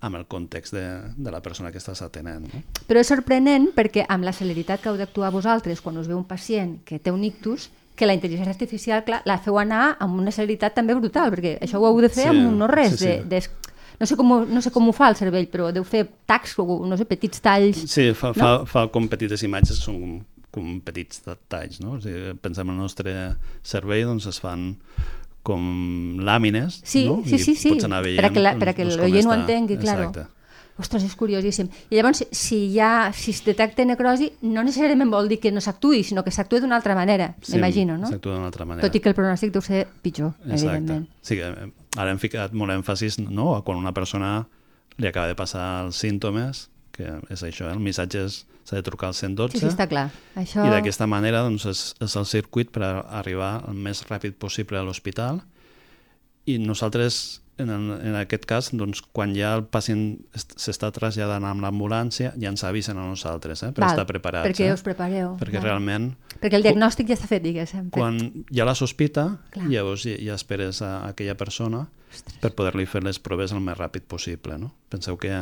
amb 0.00 0.14
el 0.14 0.26
context 0.30 0.72
de, 0.76 0.84
de 1.16 1.30
la 1.34 1.40
persona 1.42 1.72
que 1.74 1.78
estàs 1.80 2.02
atenent. 2.04 2.46
No? 2.52 2.60
Però 2.86 3.00
és 3.02 3.08
sorprenent 3.10 3.70
perquè 3.74 4.04
amb 4.08 4.22
la 4.24 4.32
celeritat 4.32 4.80
que 4.82 4.92
heu 4.92 4.98
d'actuar 5.00 5.32
vosaltres 5.34 5.80
quan 5.82 5.96
us 5.98 6.06
veu 6.06 6.18
un 6.20 6.26
pacient 6.28 6.76
que 6.86 7.00
té 7.02 7.10
un 7.10 7.24
ictus, 7.26 7.70
que 7.98 8.06
la 8.06 8.14
intel·ligència 8.14 8.52
artificial, 8.54 9.02
clar, 9.02 9.24
la 9.26 9.40
feu 9.42 9.56
anar 9.58 9.96
amb 9.98 10.20
una 10.20 10.30
celeritat 10.30 10.76
també 10.78 10.94
brutal, 10.94 11.32
perquè 11.34 11.56
això 11.66 11.80
ho 11.82 11.88
heu 11.88 11.98
de 12.04 12.08
fer 12.14 12.28
Sí, 12.28 12.30
amb 12.30 12.46
un 12.52 12.58
no 12.62 12.68
res 12.70 12.92
sí, 12.94 12.98
sí. 13.00 13.06
de, 13.26 13.40
de... 13.40 13.42
No 13.98 14.06
sé, 14.06 14.14
com, 14.14 14.30
ho- 14.30 14.44
no 14.46 14.60
sé 14.62 14.70
com 14.70 14.86
ho 14.86 14.92
fa 14.94 15.08
el 15.10 15.16
cervell, 15.18 15.48
però 15.50 15.72
deu 15.74 15.82
fer 15.82 16.04
tacs, 16.30 16.52
o, 16.62 16.84
no 16.86 16.94
sé, 16.96 17.02
petits 17.10 17.40
talls... 17.42 17.80
Sí, 17.90 18.12
fa, 18.14 18.30
fa, 18.38 18.52
fa 18.70 18.84
com 18.94 19.08
petites 19.10 19.42
imatges, 19.42 19.80
són 19.82 19.96
com, 19.98 20.12
com 20.54 20.68
petits 20.86 21.24
detalls, 21.26 21.80
no? 21.82 21.96
O 21.96 22.00
sigui, 22.04 22.36
pensem 22.38 22.70
en 22.70 22.76
el 22.76 22.84
nostre 22.86 23.16
cervell, 23.66 24.04
doncs 24.12 24.30
es 24.30 24.38
fan 24.38 24.76
com 25.48 26.18
làmines, 26.24 26.80
Sí, 26.84 27.06
no? 27.08 27.22
sí, 27.26 27.38
sí, 27.40 27.54
sí. 27.56 27.72
anar 27.84 28.02
veient, 28.04 28.20
Per 28.20 28.26
a 28.28 28.34
que 28.34 28.40
la- 28.44 28.56
per 28.60 28.68
a 28.70 28.74
que 28.76 28.84
doncs, 28.84 28.98
l'oient 29.00 29.26
ho 29.26 29.34
entengui, 29.34 29.78
claro. 29.80 30.10
Exacte. 30.10 30.34
Ostres, 30.78 31.02
és 31.02 31.14
curiosíssim. 31.18 31.66
I 31.90 31.96
llavors, 31.96 32.20
si, 32.30 32.56
hi 32.70 32.78
ha, 32.78 33.10
si 33.12 33.32
es 33.32 33.40
detecta 33.42 33.82
necrosi, 33.84 34.28
no 34.46 34.62
necessàriament 34.62 35.10
vol 35.10 35.26
dir 35.28 35.40
que 35.42 35.50
no 35.50 35.58
s'actuï, 35.60 36.04
sinó 36.06 36.22
que 36.22 36.30
s'actua 36.30 36.60
d'una 36.62 36.76
altra 36.78 36.94
manera, 36.94 37.32
Sí, 37.42 37.56
m'imagino, 37.56 37.96
no? 37.98 38.06
S'actua 38.06 38.36
d'una 38.36 38.46
altra 38.46 38.64
manera. 38.64 38.86
Tot 38.86 38.94
i 38.94 39.00
que 39.02 39.08
el 39.10 39.16
pronòstic 39.16 39.50
deu 39.50 39.60
ser 39.62 39.88
pitjor, 40.02 40.34
Exacte. 40.46 40.76
evidentment. 40.76 41.08
Sí 41.20 41.40
eh, 41.40 41.72
ara 41.96 42.12
hem 42.12 42.18
ficat 42.22 42.52
molt 42.54 42.70
èmfasis 42.70 43.18
no? 43.18 43.56
quan 43.64 43.76
una 43.80 43.92
persona 43.92 44.46
li 44.98 45.06
acaba 45.10 45.26
de 45.26 45.34
passar 45.34 45.84
els 45.86 45.96
símptomes, 45.96 46.68
que 46.98 47.08
és 47.32 47.42
això, 47.46 47.70
eh? 47.70 47.74
el 47.78 47.80
missatge 47.80 48.26
s'ha 48.28 48.76
de 48.76 48.82
trucar 48.84 49.08
al 49.12 49.16
112 49.16 49.54
Sí, 49.56 49.62
sí, 49.64 49.70
està 49.70 49.86
clar. 49.88 50.08
Això... 50.36 50.66
i 50.66 50.72
d'aquesta 50.74 51.06
manera 51.08 51.40
doncs, 51.46 51.64
és, 51.70 51.84
és 52.04 52.16
el 52.20 52.26
circuit 52.28 52.70
per 52.74 52.82
arribar 53.08 53.62
el 53.70 53.78
més 53.78 54.02
ràpid 54.10 54.36
possible 54.42 54.76
a 54.78 54.84
l'hospital 54.84 55.40
i 56.48 56.58
nosaltres 56.58 57.40
en, 57.58 57.70
el, 57.74 57.86
en 58.06 58.14
aquest 58.14 58.44
cas, 58.46 58.68
doncs, 58.78 59.00
quan 59.12 59.32
ja 59.34 59.56
el 59.58 59.64
pacient 59.66 60.04
est- 60.36 60.52
s'està 60.62 60.92
traslladant 60.94 61.42
amb 61.48 61.64
l'ambulància, 61.64 62.30
ja 62.38 62.52
ens 62.52 62.62
avisen 62.64 63.00
a 63.00 63.06
nosaltres, 63.08 63.64
eh, 63.66 63.72
per 63.74 63.82
Val, 63.82 63.96
estar 63.96 64.06
preparats. 64.06 64.46
perquè 64.46 64.68
eh? 64.68 64.74
us 64.76 64.84
prepareu, 64.86 65.32
Perquè 65.40 65.58
val. 65.58 65.64
realment, 65.66 66.12
Perquè 66.38 66.54
el 66.54 66.62
diagnòstic 66.62 67.08
ja 67.10 67.16
està 67.18 67.26
fet, 67.26 67.42
diguéssim. 67.42 67.88
quan 67.90 68.20
ha 68.46 68.64
la 68.68 68.76
sospita, 68.78 69.24
Clar. 69.50 69.66
llavors 69.72 70.04
ja, 70.06 70.14
ja 70.22 70.36
esperes 70.38 70.78
a 70.86 71.08
aquella 71.08 71.34
persona 71.34 71.88
per 72.40 72.52
poder-li 72.54 72.86
fer 72.86 73.02
les 73.02 73.18
proves 73.18 73.50
el 73.52 73.58
més 73.60 73.76
ràpid 73.76 74.06
possible. 74.06 74.54
No? 74.56 74.70
Penseu 74.88 75.18
que 75.18 75.32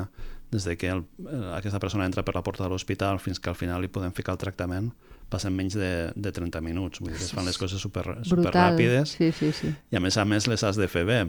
des 0.53 0.65
de 0.65 0.77
que 0.79 0.89
el, 0.93 1.03
eh, 1.27 1.53
aquesta 1.57 1.81
persona 1.83 2.07
entra 2.07 2.23
per 2.25 2.35
la 2.37 2.43
porta 2.47 2.65
de 2.65 2.71
l'hospital 2.71 3.19
fins 3.21 3.41
que 3.41 3.51
al 3.51 3.57
final 3.59 3.83
li 3.83 3.89
podem 3.89 4.13
ficar 4.15 4.33
el 4.37 4.39
tractament, 4.39 4.93
passen 5.29 5.53
menys 5.57 5.75
de, 5.75 6.13
de 6.15 6.31
30 6.33 6.61
minuts. 6.63 7.01
Vull 7.01 7.11
dir 7.11 7.19
que 7.19 7.25
es 7.25 7.33
fan 7.35 7.45
les 7.49 7.59
coses 7.59 7.81
super, 7.83 8.05
super 8.23 8.45
Brutal. 8.45 8.77
ràpides 8.77 9.17
Sí, 9.17 9.33
sí, 9.33 9.51
sí. 9.53 9.73
i 9.91 9.97
a 9.99 10.01
més 10.01 10.17
a 10.17 10.25
més 10.25 10.47
les 10.47 10.63
has 10.63 10.77
de 10.79 10.87
fer 10.89 11.03
bé, 11.05 11.25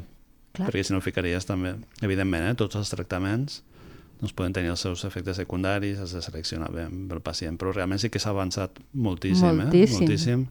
Clar. 0.54 0.68
perquè 0.70 0.84
si 0.86 0.94
no 0.94 1.02
ficaries 1.02 1.46
també... 1.50 1.76
Evidentment, 2.06 2.46
eh, 2.52 2.54
tots 2.56 2.76
els 2.78 2.90
tractaments 2.94 3.64
doncs 4.20 4.34
poden 4.34 4.54
tenir 4.54 4.72
els 4.74 4.82
seus 4.82 5.04
efectes 5.06 5.38
secundaris, 5.38 6.00
has 6.02 6.14
de 6.16 6.22
seleccionar 6.26 6.72
bé 6.74 6.88
el 6.90 7.20
pacient, 7.22 7.58
però 7.58 7.70
realment 7.74 8.00
sí 8.02 8.10
que 8.10 8.18
s'ha 8.22 8.32
avançat 8.34 8.80
moltíssim, 8.94 9.46
Moltíssim. 9.60 9.94
eh? 9.94 10.00
moltíssim. 10.00 10.48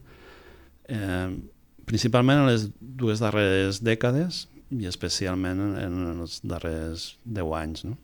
Eh, 0.87 1.37
principalment 1.87 2.43
en 2.43 2.47
les 2.47 2.67
dues 2.79 3.19
darreres 3.19 3.81
dècades 3.83 4.45
i 4.71 4.87
especialment 4.87 5.59
en, 5.59 5.73
en 5.83 6.21
els 6.23 6.39
darrers 6.47 7.13
10 7.25 7.51
anys. 7.59 7.83
No? 7.87 7.97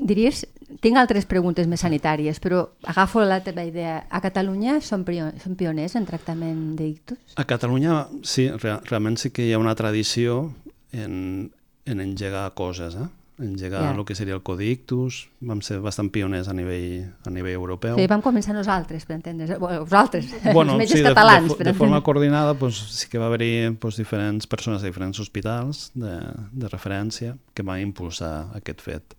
Diries, 0.00 0.42
tinc 0.82 0.98
altres 0.98 1.26
preguntes 1.30 1.68
més 1.70 1.80
sanitàries, 1.84 2.40
però 2.42 2.64
agafo 2.90 3.22
la 3.24 3.40
teva 3.46 3.64
idea. 3.64 4.00
A 4.10 4.20
Catalunya 4.24 4.80
són, 4.84 5.04
són 5.42 5.54
pioners 5.58 5.94
en 5.96 6.06
tractament 6.08 6.74
d'ictus? 6.78 7.36
A 7.38 7.46
Catalunya 7.48 8.06
sí, 8.22 8.48
re 8.50 8.78
realment 8.90 9.16
sí 9.20 9.30
que 9.30 9.46
hi 9.46 9.52
ha 9.54 9.62
una 9.62 9.76
tradició 9.78 10.52
en, 10.92 11.50
en 11.86 12.00
engegar 12.00 12.50
coses, 12.58 12.96
eh? 12.98 13.08
engegar 13.38 13.82
Ja. 13.82 13.90
el 13.94 14.04
que 14.04 14.14
seria 14.14 14.34
el 14.34 14.42
codictus, 14.42 15.28
vam 15.40 15.60
ser 15.62 15.78
bastant 15.78 16.10
pioners 16.10 16.48
a 16.50 16.54
nivell, 16.54 17.04
a 17.24 17.30
nivell 17.30 17.54
europeu. 17.54 17.94
Sí, 17.96 18.06
vam 18.10 18.22
començar 18.22 18.54
nosaltres, 18.56 19.04
per 19.06 19.14
entendre's. 19.14 19.52
Vosaltres, 19.60 20.32
bueno, 20.56 20.72
els 20.74 20.82
metges 20.82 20.98
sí, 20.98 21.04
catalans. 21.06 21.52
de, 21.52 21.58
de, 21.62 21.68
de 21.70 21.74
forma 21.78 22.00
coordinada 22.02 22.54
doncs, 22.58 22.80
sí 22.98 23.06
que 23.08 23.20
va 23.22 23.28
haver-hi 23.30 23.76
doncs, 23.78 23.96
diferents 24.00 24.50
persones 24.50 24.82
de 24.82 24.90
diferents 24.90 25.20
hospitals 25.22 25.90
de, 25.94 26.18
de 26.52 26.68
referència 26.72 27.36
que 27.54 27.62
van 27.62 27.80
impulsar 27.80 28.48
aquest 28.58 28.82
fet. 28.82 29.14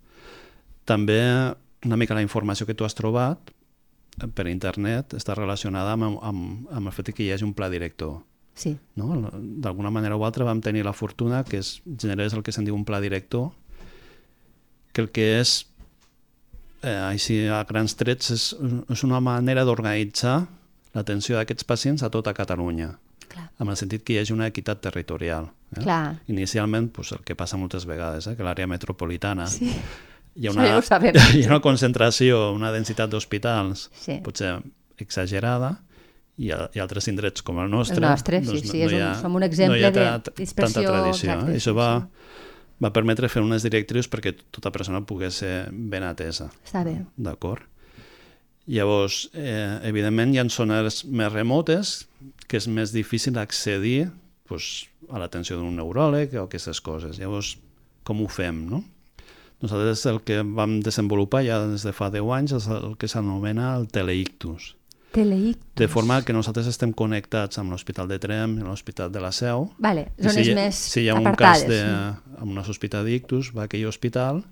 També 0.90 1.20
una 1.86 1.98
mica 2.00 2.18
la 2.18 2.26
informació 2.26 2.66
que 2.68 2.76
tu 2.76 2.88
has 2.88 2.98
trobat 2.98 3.52
eh, 3.52 4.28
per 4.28 4.48
internet 4.50 5.14
està 5.18 5.36
relacionada 5.38 5.94
amb, 5.96 6.18
amb, 6.18 6.68
amb 6.74 6.92
el 6.92 6.96
fet 6.96 7.14
que 7.14 7.24
hi 7.24 7.32
hagi 7.36 7.48
un 7.48 7.54
pla 7.54 7.70
director. 7.72 8.20
Sí, 8.60 8.74
No? 9.00 9.30
D'alguna 9.64 9.88
manera 9.88 10.18
o 10.18 10.26
altra 10.28 10.44
vam 10.44 10.60
tenir 10.60 10.84
la 10.84 10.92
fortuna 10.92 11.46
que 11.48 11.62
es 11.62 11.78
generés 11.98 12.34
el 12.36 12.44
que 12.44 12.52
se'n 12.52 12.66
diu 12.68 12.76
un 12.76 12.84
pla 12.84 13.00
director, 13.00 13.54
que 14.92 15.06
el 15.06 15.12
que 15.16 15.28
és, 15.40 15.68
eh, 16.84 16.92
així 16.92 17.46
a 17.48 17.62
grans 17.70 17.96
trets, 17.96 18.34
és, 18.36 18.50
és 18.92 19.04
una 19.08 19.22
manera 19.24 19.64
d'organitzar 19.64 20.42
l'atenció 20.98 21.38
d'aquests 21.38 21.64
pacients 21.64 22.04
a 22.04 22.10
tota 22.12 22.34
Catalunya, 22.36 22.98
clar. 23.30 23.48
amb 23.60 23.72
el 23.72 23.80
sentit 23.80 24.04
que 24.04 24.18
hi 24.18 24.20
hagi 24.20 24.36
una 24.36 24.50
equitat 24.52 24.82
territorial. 24.84 25.48
Eh? 25.78 25.84
Clar. 25.86 26.20
Inicialment, 26.28 26.92
doncs, 26.92 27.14
el 27.16 27.24
que 27.24 27.40
passa 27.40 27.56
moltes 27.62 27.88
vegades, 27.88 28.28
eh? 28.28 28.36
que 28.36 28.44
l'àrea 28.44 28.68
metropolitana 28.68 29.48
Sí. 29.48 29.72
Hi 30.36 30.48
ha 30.48 30.52
una, 30.52 30.82
sabem. 30.82 31.16
hi 31.36 31.44
ha 31.46 31.50
una 31.54 31.62
concentració, 31.62 32.52
una 32.54 32.72
densitat 32.72 33.10
d'hospitals 33.10 33.90
Sí. 34.00 34.20
potser 34.24 34.58
exagerada, 34.98 35.80
i, 36.40 36.52
a, 36.56 36.70
i 36.74 36.80
altres 36.80 37.08
indrets 37.12 37.42
com 37.44 37.58
el 37.60 37.70
nostre, 37.70 37.98
El 38.00 38.06
nostre, 38.08 38.40
sí, 38.46 38.60
sí, 38.64 38.82
és 38.86 38.92
hi 38.94 39.02
un- 39.02 39.16
som 39.20 39.36
un 39.36 39.44
exemple 39.44 39.76
no 39.76 39.82
hi 39.82 39.84
ha 39.84 39.92
de 39.92 40.32
dispersió, 40.38 40.82
Tanta 40.84 40.92
tradició. 40.94 41.32
exacte, 41.34 41.52
eh? 41.52 41.60
Sí, 41.60 41.64
això 41.70 41.74
va, 41.76 41.90
va 42.84 42.94
permetre 42.96 43.28
fer 43.28 43.42
unes 43.44 43.64
directrius 43.64 44.08
perquè 44.08 44.36
tota 44.52 44.72
persona 44.72 45.02
pogués 45.06 45.34
ser 45.42 45.68
ben 45.72 46.04
atesa. 46.08 46.48
Està 46.64 46.86
bé. 46.88 47.02
D'acord? 47.18 47.66
Llavors, 48.70 49.32
eh, 49.34 49.80
evidentment, 49.90 50.32
hi 50.36 50.38
ha 50.40 50.46
zones 50.54 51.02
més 51.10 51.32
remotes 51.34 52.08
que 52.48 52.58
és 52.60 52.68
més 52.70 52.92
difícil 52.94 53.38
accedir 53.42 54.12
pues, 54.48 54.86
a 55.10 55.18
l'atenció 55.20 55.58
d'un 55.58 55.76
neuròleg 55.76 56.36
o 56.38 56.44
aquestes 56.46 56.80
coses. 56.82 57.18
Llavors, 57.20 57.56
com 58.06 58.22
ho 58.22 58.28
fem, 58.30 58.68
no? 58.70 58.84
Nosaltres 59.62 60.06
el 60.08 60.22
que 60.24 60.42
vam 60.44 60.78
desenvolupar 60.86 61.42
ja 61.44 61.60
des 61.68 61.84
de 61.84 61.92
fa 61.96 62.08
10 62.14 62.30
anys 62.38 62.54
és 62.56 62.68
el 62.72 62.94
que 63.00 63.10
s'anomena 63.12 63.74
el 63.76 63.90
teleictus. 63.92 64.76
Teleictus. 65.12 65.74
De 65.76 65.88
forma 65.90 66.22
que 66.24 66.36
nosaltres 66.38 66.68
estem 66.70 66.94
connectats 66.94 67.58
amb 67.60 67.74
l'Hospital 67.74 68.08
de 68.08 68.20
Trem 68.22 68.60
i 68.60 68.64
l'Hospital 68.64 69.12
de 69.12 69.20
la 69.24 69.32
Seu. 69.34 69.66
Vale, 69.82 70.12
zones 70.22 70.38
si 70.38 70.52
hi, 70.52 70.56
més 70.56 70.80
si 70.94 71.02
hi 71.02 71.10
ha 71.10 71.18
un 71.18 71.26
apartades. 71.28 71.66
cas 71.66 71.72
de, 71.72 71.82
amb 72.40 72.52
una 72.54 72.64
sospita 72.64 73.02
d'ictus, 73.04 73.50
va 73.56 73.66
a 73.66 73.68
aquell 73.68 73.88
hospital, 73.90 74.44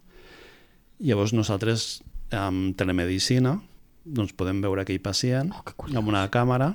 llavors 1.00 1.32
nosaltres 1.38 2.02
amb 2.34 2.76
telemedicina 2.76 3.60
doncs 4.08 4.34
podem 4.34 4.60
veure 4.64 4.82
aquell 4.82 5.00
pacient 5.04 5.52
Oh, 5.54 5.88
amb 6.00 6.08
una 6.08 6.26
càmera, 6.32 6.74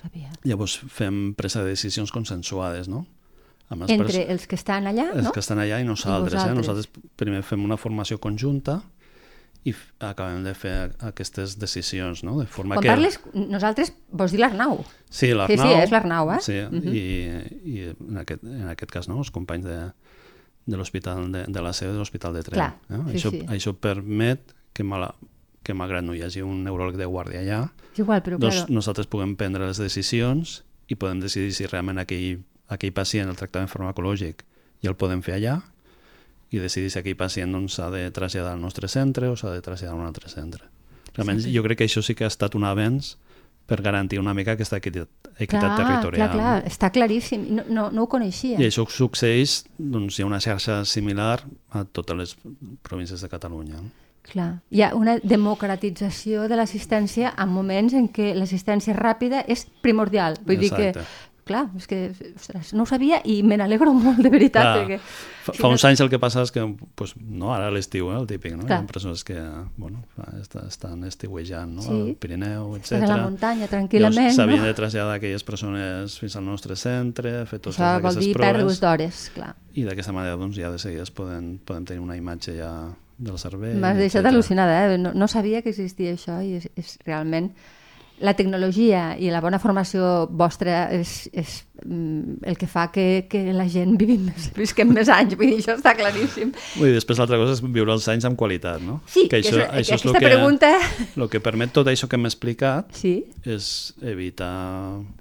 Sabia. 0.00 0.30
llavors 0.46 0.78
fem 0.88 1.34
presa 1.36 1.62
de 1.62 1.74
decisions 1.74 2.10
consensuades, 2.14 2.88
no? 2.88 3.04
Amb 3.70 3.84
els 3.86 3.90
Entre 3.94 4.24
els 4.32 4.46
que 4.50 4.56
estan 4.58 4.86
allà, 4.90 5.08
els 5.14 5.24
no? 5.28 5.32
que 5.32 5.40
estan 5.40 5.60
allà 5.62 5.78
i 5.80 5.84
nosaltres. 5.86 6.34
eh? 6.34 6.54
vosaltres. 6.54 6.88
Nosaltres 6.88 7.12
primer 7.16 7.42
fem 7.46 7.62
una 7.64 7.76
formació 7.78 8.18
conjunta 8.18 8.80
i 9.64 9.74
acabem 10.00 10.42
de 10.42 10.54
fer 10.56 10.72
aquestes 11.04 11.58
decisions, 11.60 12.22
no? 12.24 12.38
De 12.40 12.46
forma 12.48 12.76
Quan 12.78 12.82
que... 12.82 12.88
parles, 12.88 13.18
nosaltres 13.34 13.92
vols 14.10 14.32
dir 14.32 14.40
l'Arnau. 14.40 14.78
Sí, 15.10 15.26
Sí, 15.28 15.32
l'Arnau. 15.36 15.66
sí, 15.68 15.74
és 15.84 15.90
l'Arnau, 15.92 16.30
eh? 16.32 16.38
Sí, 16.40 16.56
Mhm. 16.64 16.94
i, 16.94 17.02
i 17.68 17.82
en, 17.92 18.18
aquest, 18.22 18.42
en 18.42 18.68
aquest 18.72 18.90
cas 18.90 19.08
no, 19.08 19.18
els 19.20 19.30
companys 19.30 19.64
de, 19.68 19.78
de 20.66 20.76
l'hospital 20.80 21.30
de, 21.30 21.44
de 21.46 21.62
la 21.62 21.72
seu 21.76 21.92
de 21.92 21.98
l'hospital 21.98 22.32
de 22.34 22.42
Trem. 22.42 22.56
Clar, 22.56 22.72
eh? 22.88 23.02
sí, 23.12 23.18
això, 23.20 23.30
sí. 23.36 23.42
això 23.52 23.74
permet 23.76 24.54
que, 24.72 24.82
mala, 24.82 25.12
que 25.62 25.74
malgrat 25.76 26.02
no 26.08 26.14
hi 26.16 26.22
hagi 26.24 26.40
un 26.42 26.64
neuròleg 26.64 26.96
de 26.96 27.06
guàrdia 27.06 27.40
allà, 27.44 27.60
És 27.92 27.98
igual, 28.00 28.22
però 28.24 28.38
doncs 28.40 28.62
claro, 28.64 28.72
nosaltres 28.80 29.06
puguem 29.12 29.36
prendre 29.36 29.66
les 29.66 29.76
decisions 29.78 30.62
i 30.88 30.96
podem 30.96 31.20
decidir 31.20 31.52
si 31.52 31.66
realment 31.66 31.98
aquell, 32.00 32.40
aquell 32.70 32.92
pacient, 32.96 33.28
el 33.28 33.36
tractament 33.36 33.68
farmacològic, 33.70 34.44
ja 34.82 34.90
el 34.92 34.96
podem 34.96 35.22
fer 35.26 35.36
allà 35.36 35.58
i 36.50 36.58
decidir 36.58 36.90
si 36.90 36.98
aquell 36.98 37.16
pacient 37.18 37.52
doncs, 37.54 37.76
s'ha 37.78 37.90
de 37.94 38.08
traslladar 38.14 38.54
al 38.56 38.60
nostre 38.62 38.88
centre 38.88 39.28
o 39.30 39.36
s'ha 39.38 39.52
de 39.54 39.60
traslladar 39.62 39.96
a 39.96 40.00
un 40.00 40.06
altre 40.06 40.28
centre. 40.32 40.64
Realment, 41.14 41.40
Sí. 41.42 41.52
jo 41.54 41.62
crec 41.62 41.78
que 41.78 41.84
això 41.86 42.02
sí 42.02 42.14
que 42.14 42.24
ha 42.24 42.30
estat 42.30 42.54
un 42.54 42.64
avenç 42.64 43.16
per 43.66 43.82
garantir 43.82 44.18
una 44.18 44.34
mica 44.34 44.52
aquesta 44.52 44.78
equitat, 44.78 45.08
equitat 45.38 45.76
clar, 45.76 45.76
territorial. 45.76 46.30
clar, 46.30 46.62
clar, 46.62 46.66
està 46.66 46.90
claríssim. 46.90 47.44
No, 47.54 47.62
no, 47.68 47.90
no 47.90 48.02
ho 48.02 48.08
coneixia. 48.08 48.58
I 48.58 48.66
això 48.66 48.86
succeeix, 48.88 49.64
doncs 49.78 50.18
hi 50.18 50.22
ha 50.22 50.26
una 50.26 50.40
xarxa 50.40 50.84
similar 50.84 51.40
a 51.70 51.84
totes 51.84 52.16
les 52.16 52.36
províncies 52.82 53.20
de 53.20 53.28
Catalunya. 53.28 53.76
Clar. 54.22 54.60
Hi 54.70 54.82
ha 54.82 54.94
una 54.94 55.18
democratització 55.22 56.48
de 56.48 56.56
l'assistència 56.56 57.32
en 57.38 57.48
moments 57.48 57.94
en 57.94 58.08
què 58.12 58.34
l'assistència 58.36 58.94
ràpida 58.96 59.44
és 59.48 59.66
primordial. 59.82 60.36
Vull 60.44 60.58
dir 60.58 60.70
que, 60.70 60.88
Exacte. 60.90 61.29
Clar, 61.50 61.64
és 61.76 61.88
que 61.90 61.98
ostres, 62.36 62.70
no 62.78 62.84
ho 62.86 62.88
sabia 62.88 63.18
i 63.26 63.40
me 63.42 63.56
n'alegro 63.58 63.90
molt, 63.96 64.22
de 64.22 64.30
veritat. 64.30 64.62
Clar, 64.62 64.84
perquè, 64.84 64.98
fa, 65.02 65.52
si 65.52 65.58
fa 65.58 65.66
no- 65.66 65.72
uns 65.74 65.84
anys 65.88 66.00
el 66.04 66.10
que 66.12 66.20
passa 66.22 66.44
és 66.46 66.52
que, 66.54 66.62
pues, 66.94 67.16
no, 67.18 67.50
ara 67.54 67.66
a 67.66 67.74
l'estiu, 67.74 68.08
eh, 68.12 68.18
el 68.20 68.28
típic, 68.30 68.54
no? 68.54 68.64
Clar. 68.68 68.80
hi 68.80 68.84
ha 68.84 68.92
persones 68.92 69.24
que 69.26 69.36
bueno, 69.76 70.04
estan 70.68 71.02
estiuejant 71.08 71.74
no? 71.74 71.82
Sí. 71.82 71.90
al 71.90 72.14
Pirineu, 72.20 72.76
etc. 72.78 72.92
Estàs 73.00 73.10
a 73.10 73.16
la 73.16 73.24
muntanya 73.26 73.66
tranquil·lament, 73.70 74.30
S'havien 74.36 74.62
no? 74.62 74.68
de 74.70 74.74
traslladar 74.78 75.16
aquelles 75.18 75.42
persones 75.44 76.18
fins 76.22 76.36
al 76.38 76.44
nostre 76.46 76.76
centre, 76.76 77.44
fer 77.50 77.58
totes 77.58 77.80
Això 77.80 77.90
vol 77.98 78.06
aquestes 78.06 78.24
dir 78.24 78.32
proves. 78.38 78.52
pèrdues 78.56 78.80
d'hores, 78.80 79.20
clar. 79.34 79.52
I 79.74 79.84
d'aquesta 79.86 80.12
manera 80.14 80.36
doncs, 80.38 80.56
ja 80.56 80.70
de 80.70 80.78
seguida 80.78 81.02
es 81.02 81.10
poden, 81.10 81.58
podem 81.64 81.84
tenir 81.84 82.00
una 82.02 82.16
imatge 82.16 82.56
ja 82.56 82.70
del 83.20 83.36
cervell. 83.38 83.76
M'has 83.76 83.98
deixat 83.98 84.22
etcètera. 84.24 84.30
al·lucinada, 84.32 84.78
eh? 84.94 84.98
no, 84.98 85.12
no 85.12 85.28
sabia 85.28 85.60
que 85.62 85.68
existia 85.74 86.14
això 86.14 86.38
i 86.46 86.54
és, 86.62 86.70
és 86.76 86.96
realment... 87.04 87.50
La 88.20 88.34
tecnologia 88.36 89.14
i 89.16 89.30
la 89.32 89.40
bona 89.40 89.56
formació 89.58 90.26
vostra 90.28 90.90
és, 90.92 91.30
és 91.32 91.54
mm, 91.86 92.42
el 92.44 92.58
que 92.60 92.66
fa 92.68 92.90
que, 92.92 93.24
que 93.32 93.40
la 93.56 93.64
gent 93.72 93.94
vivim 93.96 94.26
més, 94.28 94.50
visquem 94.56 94.90
més 94.92 95.08
anys, 95.08 95.38
vull 95.40 95.48
dir, 95.54 95.62
això 95.62 95.72
està 95.78 95.94
claríssim. 95.96 96.50
Vull 96.76 96.90
dir, 96.90 96.98
després 96.98 97.16
l'altra 97.22 97.38
cosa 97.40 97.54
és 97.56 97.62
viure 97.64 97.94
els 97.96 98.04
anys 98.12 98.26
amb 98.28 98.36
qualitat, 98.36 98.84
no? 98.84 98.98
Sí, 99.08 99.24
que 99.32 99.40
és- 99.40 99.48
que 99.48 99.64
aquesta 99.64 100.10
lo 100.10 100.12
que, 100.18 100.20
pregunta- 100.26 100.74
El 101.16 101.28
que 101.32 101.40
permet 101.40 101.72
tot 101.72 101.88
això 101.88 102.08
que 102.08 102.16
hem 102.20 102.28
explicat 102.28 102.92
Sí, 102.92 103.24
és 103.44 103.94
evitar 104.02 104.52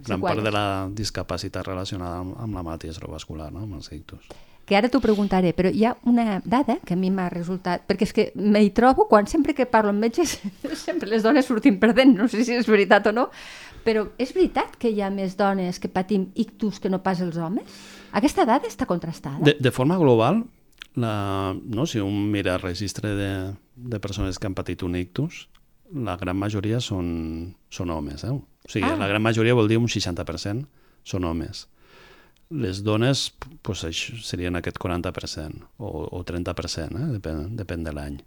gran 0.03 0.19
Seqüeles. 0.19 0.27
part 0.35 0.43
de 0.43 0.51
la 0.51 0.67
discapacitat 0.91 1.65
relacionada 1.71 2.19
amb, 2.19 2.35
amb 2.37 2.53
la 2.59 2.63
malaltia 2.63 2.91
cerebrovascular, 2.91 3.51
no? 3.53 3.63
amb 3.63 3.75
els 3.79 3.91
ictus. 3.95 4.27
Que 4.69 4.77
ara 4.77 4.89
t'ho 4.91 5.01
preguntaré, 5.01 5.51
però 5.57 5.71
hi 5.73 5.83
ha 5.89 5.95
una 6.07 6.39
dada 6.45 6.77
que 6.85 6.93
a 6.93 6.99
mi 6.99 7.09
m'ha 7.09 7.25
resultat, 7.33 7.87
perquè 7.89 8.05
és 8.05 8.13
que 8.13 8.25
m'hi 8.37 8.69
trobo 8.77 9.07
quan 9.09 9.25
sempre 9.27 9.55
que 9.57 9.65
parlo 9.65 9.89
amb 9.89 10.05
metges 10.05 10.37
sempre 10.85 11.09
les 11.09 11.25
dones 11.25 11.49
sortim 11.49 11.79
perdent, 11.81 12.13
no 12.15 12.29
sé 12.29 12.45
si 12.45 12.53
és 12.53 12.69
veritat 12.69 13.09
o 13.09 13.15
no, 13.15 13.27
però 13.83 14.05
és 14.21 14.31
veritat 14.35 14.77
que 14.77 14.91
hi 14.93 15.01
ha 15.01 15.09
més 15.09 15.35
dones 15.39 15.79
que 15.81 15.89
patim 15.89 16.29
ictus 16.35 16.79
que 16.79 16.91
no 16.93 17.01
pas 17.01 17.19
els 17.25 17.37
homes? 17.41 17.65
Aquesta 18.13 18.45
dada 18.45 18.69
està 18.69 18.85
contrastada? 18.85 19.41
De, 19.41 19.55
de 19.59 19.71
forma 19.73 19.97
global, 19.97 20.43
la, 20.95 21.55
no? 21.65 21.85
si 21.87 21.99
un 21.99 22.29
mira 22.31 22.55
el 22.55 22.61
registre 22.61 23.15
de, 23.15 23.31
de 23.75 23.99
persones 23.99 24.37
que 24.37 24.47
han 24.47 24.55
patit 24.57 24.83
un 24.83 24.95
ictus, 24.99 25.47
la 25.93 26.17
gran 26.21 26.37
majoria 26.37 26.77
són, 26.83 27.55
són 27.73 27.89
homes. 27.89 28.23
Eh? 28.23 28.29
O 28.29 28.69
sigui, 28.69 28.85
Ah. 28.85 28.97
la 28.99 29.07
gran 29.09 29.23
majoria 29.25 29.55
vol 29.57 29.67
dir 29.67 29.79
un 29.81 29.87
60% 29.89 30.67
són 31.03 31.25
homes. 31.25 31.67
Les 32.49 32.83
dones 32.83 33.29
pues, 33.61 33.85
serien 34.25 34.57
aquest 34.57 34.79
40% 34.81 35.67
o, 35.77 35.89
o 36.09 36.23
30%, 36.25 36.97
eh? 36.97 37.09
depèn, 37.17 37.55
depèn 37.57 37.85
de 37.85 37.93
l'any. 37.93 38.19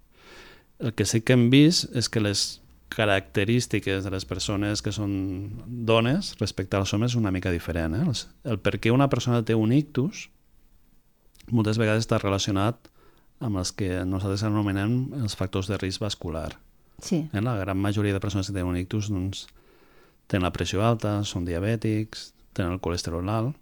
El 0.82 0.94
que 0.94 1.06
sí 1.06 1.22
que 1.22 1.34
hem 1.34 1.48
vist 1.50 1.90
és 1.96 2.08
que 2.10 2.22
les 2.22 2.60
característiques 2.92 4.04
de 4.04 4.10
les 4.12 4.26
persones 4.28 4.82
que 4.84 4.92
són 4.92 5.12
dones 5.66 6.34
respecte 6.40 6.76
als 6.76 6.92
homes 6.92 7.12
és 7.12 7.18
una 7.18 7.32
mica 7.32 7.50
diferent. 7.50 7.96
Eh? 7.96 8.04
El 8.52 8.60
per 8.62 8.76
què 8.78 8.92
una 8.92 9.08
persona 9.10 9.42
té 9.46 9.56
un 9.58 9.72
ictus 9.72 10.28
moltes 11.50 11.78
vegades 11.80 12.04
està 12.04 12.20
relacionat 12.20 12.90
amb 13.42 13.58
els 13.58 13.72
que 13.74 14.04
nosaltres 14.06 14.44
anomenem 14.46 15.24
els 15.24 15.34
factors 15.34 15.66
de 15.70 15.78
risc 15.80 16.04
vascular. 16.04 16.52
Sí. 17.02 17.24
Eh? 17.32 17.42
La 17.42 17.56
gran 17.58 17.80
majoria 17.80 18.14
de 18.14 18.22
persones 18.22 18.46
que 18.46 18.54
tenen 18.54 18.70
un 18.70 18.78
ictus 18.78 19.10
doncs, 19.10 19.48
tenen 20.30 20.46
la 20.46 20.54
pressió 20.54 20.84
alta, 20.86 21.18
són 21.26 21.48
diabètics, 21.48 22.30
tenen 22.54 22.76
el 22.76 22.82
colesterol 22.84 23.28
alt, 23.32 23.58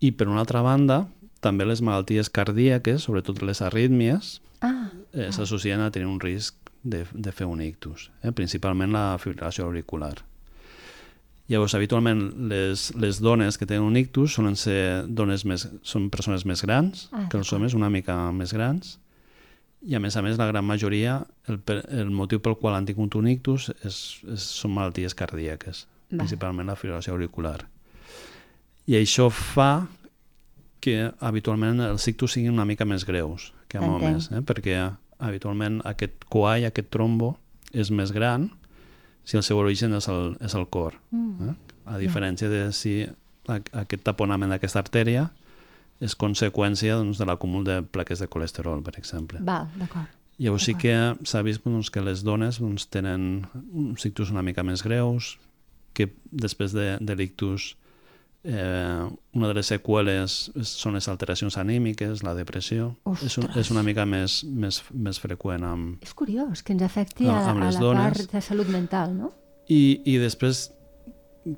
i 0.00 0.12
per 0.12 0.28
una 0.28 0.40
altra 0.44 0.62
banda, 0.64 1.04
també 1.40 1.64
les 1.68 1.80
malalties 1.84 2.30
cardíaques, 2.32 3.04
sobretot 3.08 3.42
les 3.42 3.62
arrítmies, 3.64 4.40
Ah, 4.60 4.90
eh, 5.14 5.30
s'associen 5.32 5.80
a 5.80 5.90
tenir 5.90 6.04
un 6.06 6.18
risc 6.20 6.54
de, 6.84 7.06
de 7.12 7.32
fer 7.32 7.46
un 7.48 7.62
ictus, 7.64 8.10
eh? 8.22 8.28
principalment 8.36 8.92
la 8.92 9.16
fibrilació 9.16 9.64
auricular. 9.64 10.18
Llavors, 11.48 11.72
habitualment, 11.74 12.20
les, 12.50 12.90
les 12.94 13.18
dones 13.24 13.56
que 13.58 13.66
tenen 13.66 13.82
un 13.88 13.96
ictus 13.96 14.36
solen 14.36 14.54
ser 14.60 15.06
dones 15.08 15.46
més, 15.48 15.64
són 15.82 16.10
persones 16.12 16.44
més 16.46 16.60
grans 16.62 17.08
Ah, 17.10 17.24
que 17.32 17.40
els 17.40 17.50
homes, 17.56 17.72
una 17.74 17.88
mica 17.90 18.14
més 18.36 18.52
grans, 18.52 18.98
i 19.80 19.96
a 19.96 20.00
més 20.04 20.14
a 20.16 20.22
més, 20.22 20.36
la 20.36 20.46
gran 20.46 20.64
majoria, 20.68 21.22
el, 21.48 21.58
el 21.88 22.10
motiu 22.12 22.38
pel 22.44 22.58
qual 22.60 22.76
han 22.76 22.84
tingut 22.86 23.16
un 23.16 23.26
ictus 23.32 23.70
és, 23.80 24.20
és, 24.28 24.44
són 24.60 24.76
malalties 24.76 25.16
cardíaques, 25.16 25.86
Val. 26.10 26.18
principalment 26.20 26.68
la 26.68 26.76
fibrilació 26.76 27.16
auricular. 27.16 27.62
I 28.90 28.96
això 28.98 29.28
fa 29.30 29.86
que 30.82 31.10
habitualment 31.22 31.82
els 31.84 32.06
ictus 32.10 32.34
siguin 32.34 32.56
una 32.56 32.66
mica 32.66 32.86
més 32.88 33.04
greus 33.06 33.50
que 33.68 33.78
amb 33.78 33.86
Entenc. 33.86 34.02
homes, 34.02 34.30
eh? 34.32 34.40
perquè 34.42 34.76
habitualment 35.20 35.80
aquest 35.86 36.24
coall, 36.32 36.64
aquest 36.66 36.88
trombo, 36.90 37.34
és 37.70 37.92
més 37.94 38.10
gran 38.10 38.48
si 39.22 39.36
el 39.38 39.44
seu 39.46 39.60
origen 39.60 39.92
és 39.94 40.08
el, 40.10 40.32
és 40.42 40.54
el 40.58 40.66
cor. 40.72 40.96
Mm. 41.14 41.50
Eh? 41.50 41.76
A 41.92 41.98
diferència 42.00 42.48
de 42.50 42.64
si 42.74 43.04
a- 43.04 43.60
aquest 43.84 44.02
taponament 44.02 44.50
d'aquesta 44.50 44.80
artèria 44.82 45.28
és 46.00 46.16
conseqüència 46.16 46.96
doncs, 46.96 47.20
de 47.20 47.28
l'acúmul 47.28 47.62
de 47.68 47.82
plaques 47.84 48.18
de 48.18 48.26
colesterol, 48.26 48.82
per 48.82 48.96
exemple. 48.98 49.38
val, 49.44 49.68
d'acord. 49.76 50.08
Llavors 50.40 50.64
sí 50.64 50.72
que 50.74 50.94
s'ha 51.28 51.42
vist 51.44 51.60
doncs, 51.62 51.90
que 51.92 52.00
les 52.00 52.22
dones 52.24 52.58
doncs, 52.58 52.86
tenen 52.88 53.44
uns 53.76 54.06
ictus 54.08 54.30
una 54.32 54.42
mica 54.42 54.64
més 54.64 54.82
greus, 54.82 55.36
que 55.92 56.08
després 56.32 56.72
de, 56.72 56.96
de 56.98 57.14
l'ictus 57.14 57.74
eh, 58.44 59.08
una 59.34 59.48
de 59.48 59.54
les 59.54 59.70
seqüeles 59.72 60.36
són 60.66 60.96
les 60.96 61.08
alteracions 61.12 61.58
anímiques, 61.60 62.24
la 62.26 62.34
depressió. 62.34 62.94
És, 63.24 63.36
un, 63.40 63.48
és 63.60 63.70
una 63.74 63.84
mica 63.86 64.06
més, 64.08 64.40
més, 64.44 64.82
més 64.92 65.20
freqüent 65.20 65.64
amb... 65.66 66.04
És 66.04 66.14
curiós 66.16 66.64
que 66.64 66.74
ens 66.76 66.84
afecti 66.86 67.28
a, 67.28 67.38
a 67.50 67.54
les 67.58 67.78
la 67.78 67.84
dones. 67.84 68.18
part 68.18 68.36
de 68.36 68.44
salut 68.44 68.70
mental, 68.72 69.14
no? 69.16 69.32
I, 69.70 70.00
I 70.08 70.16
després, 70.22 70.68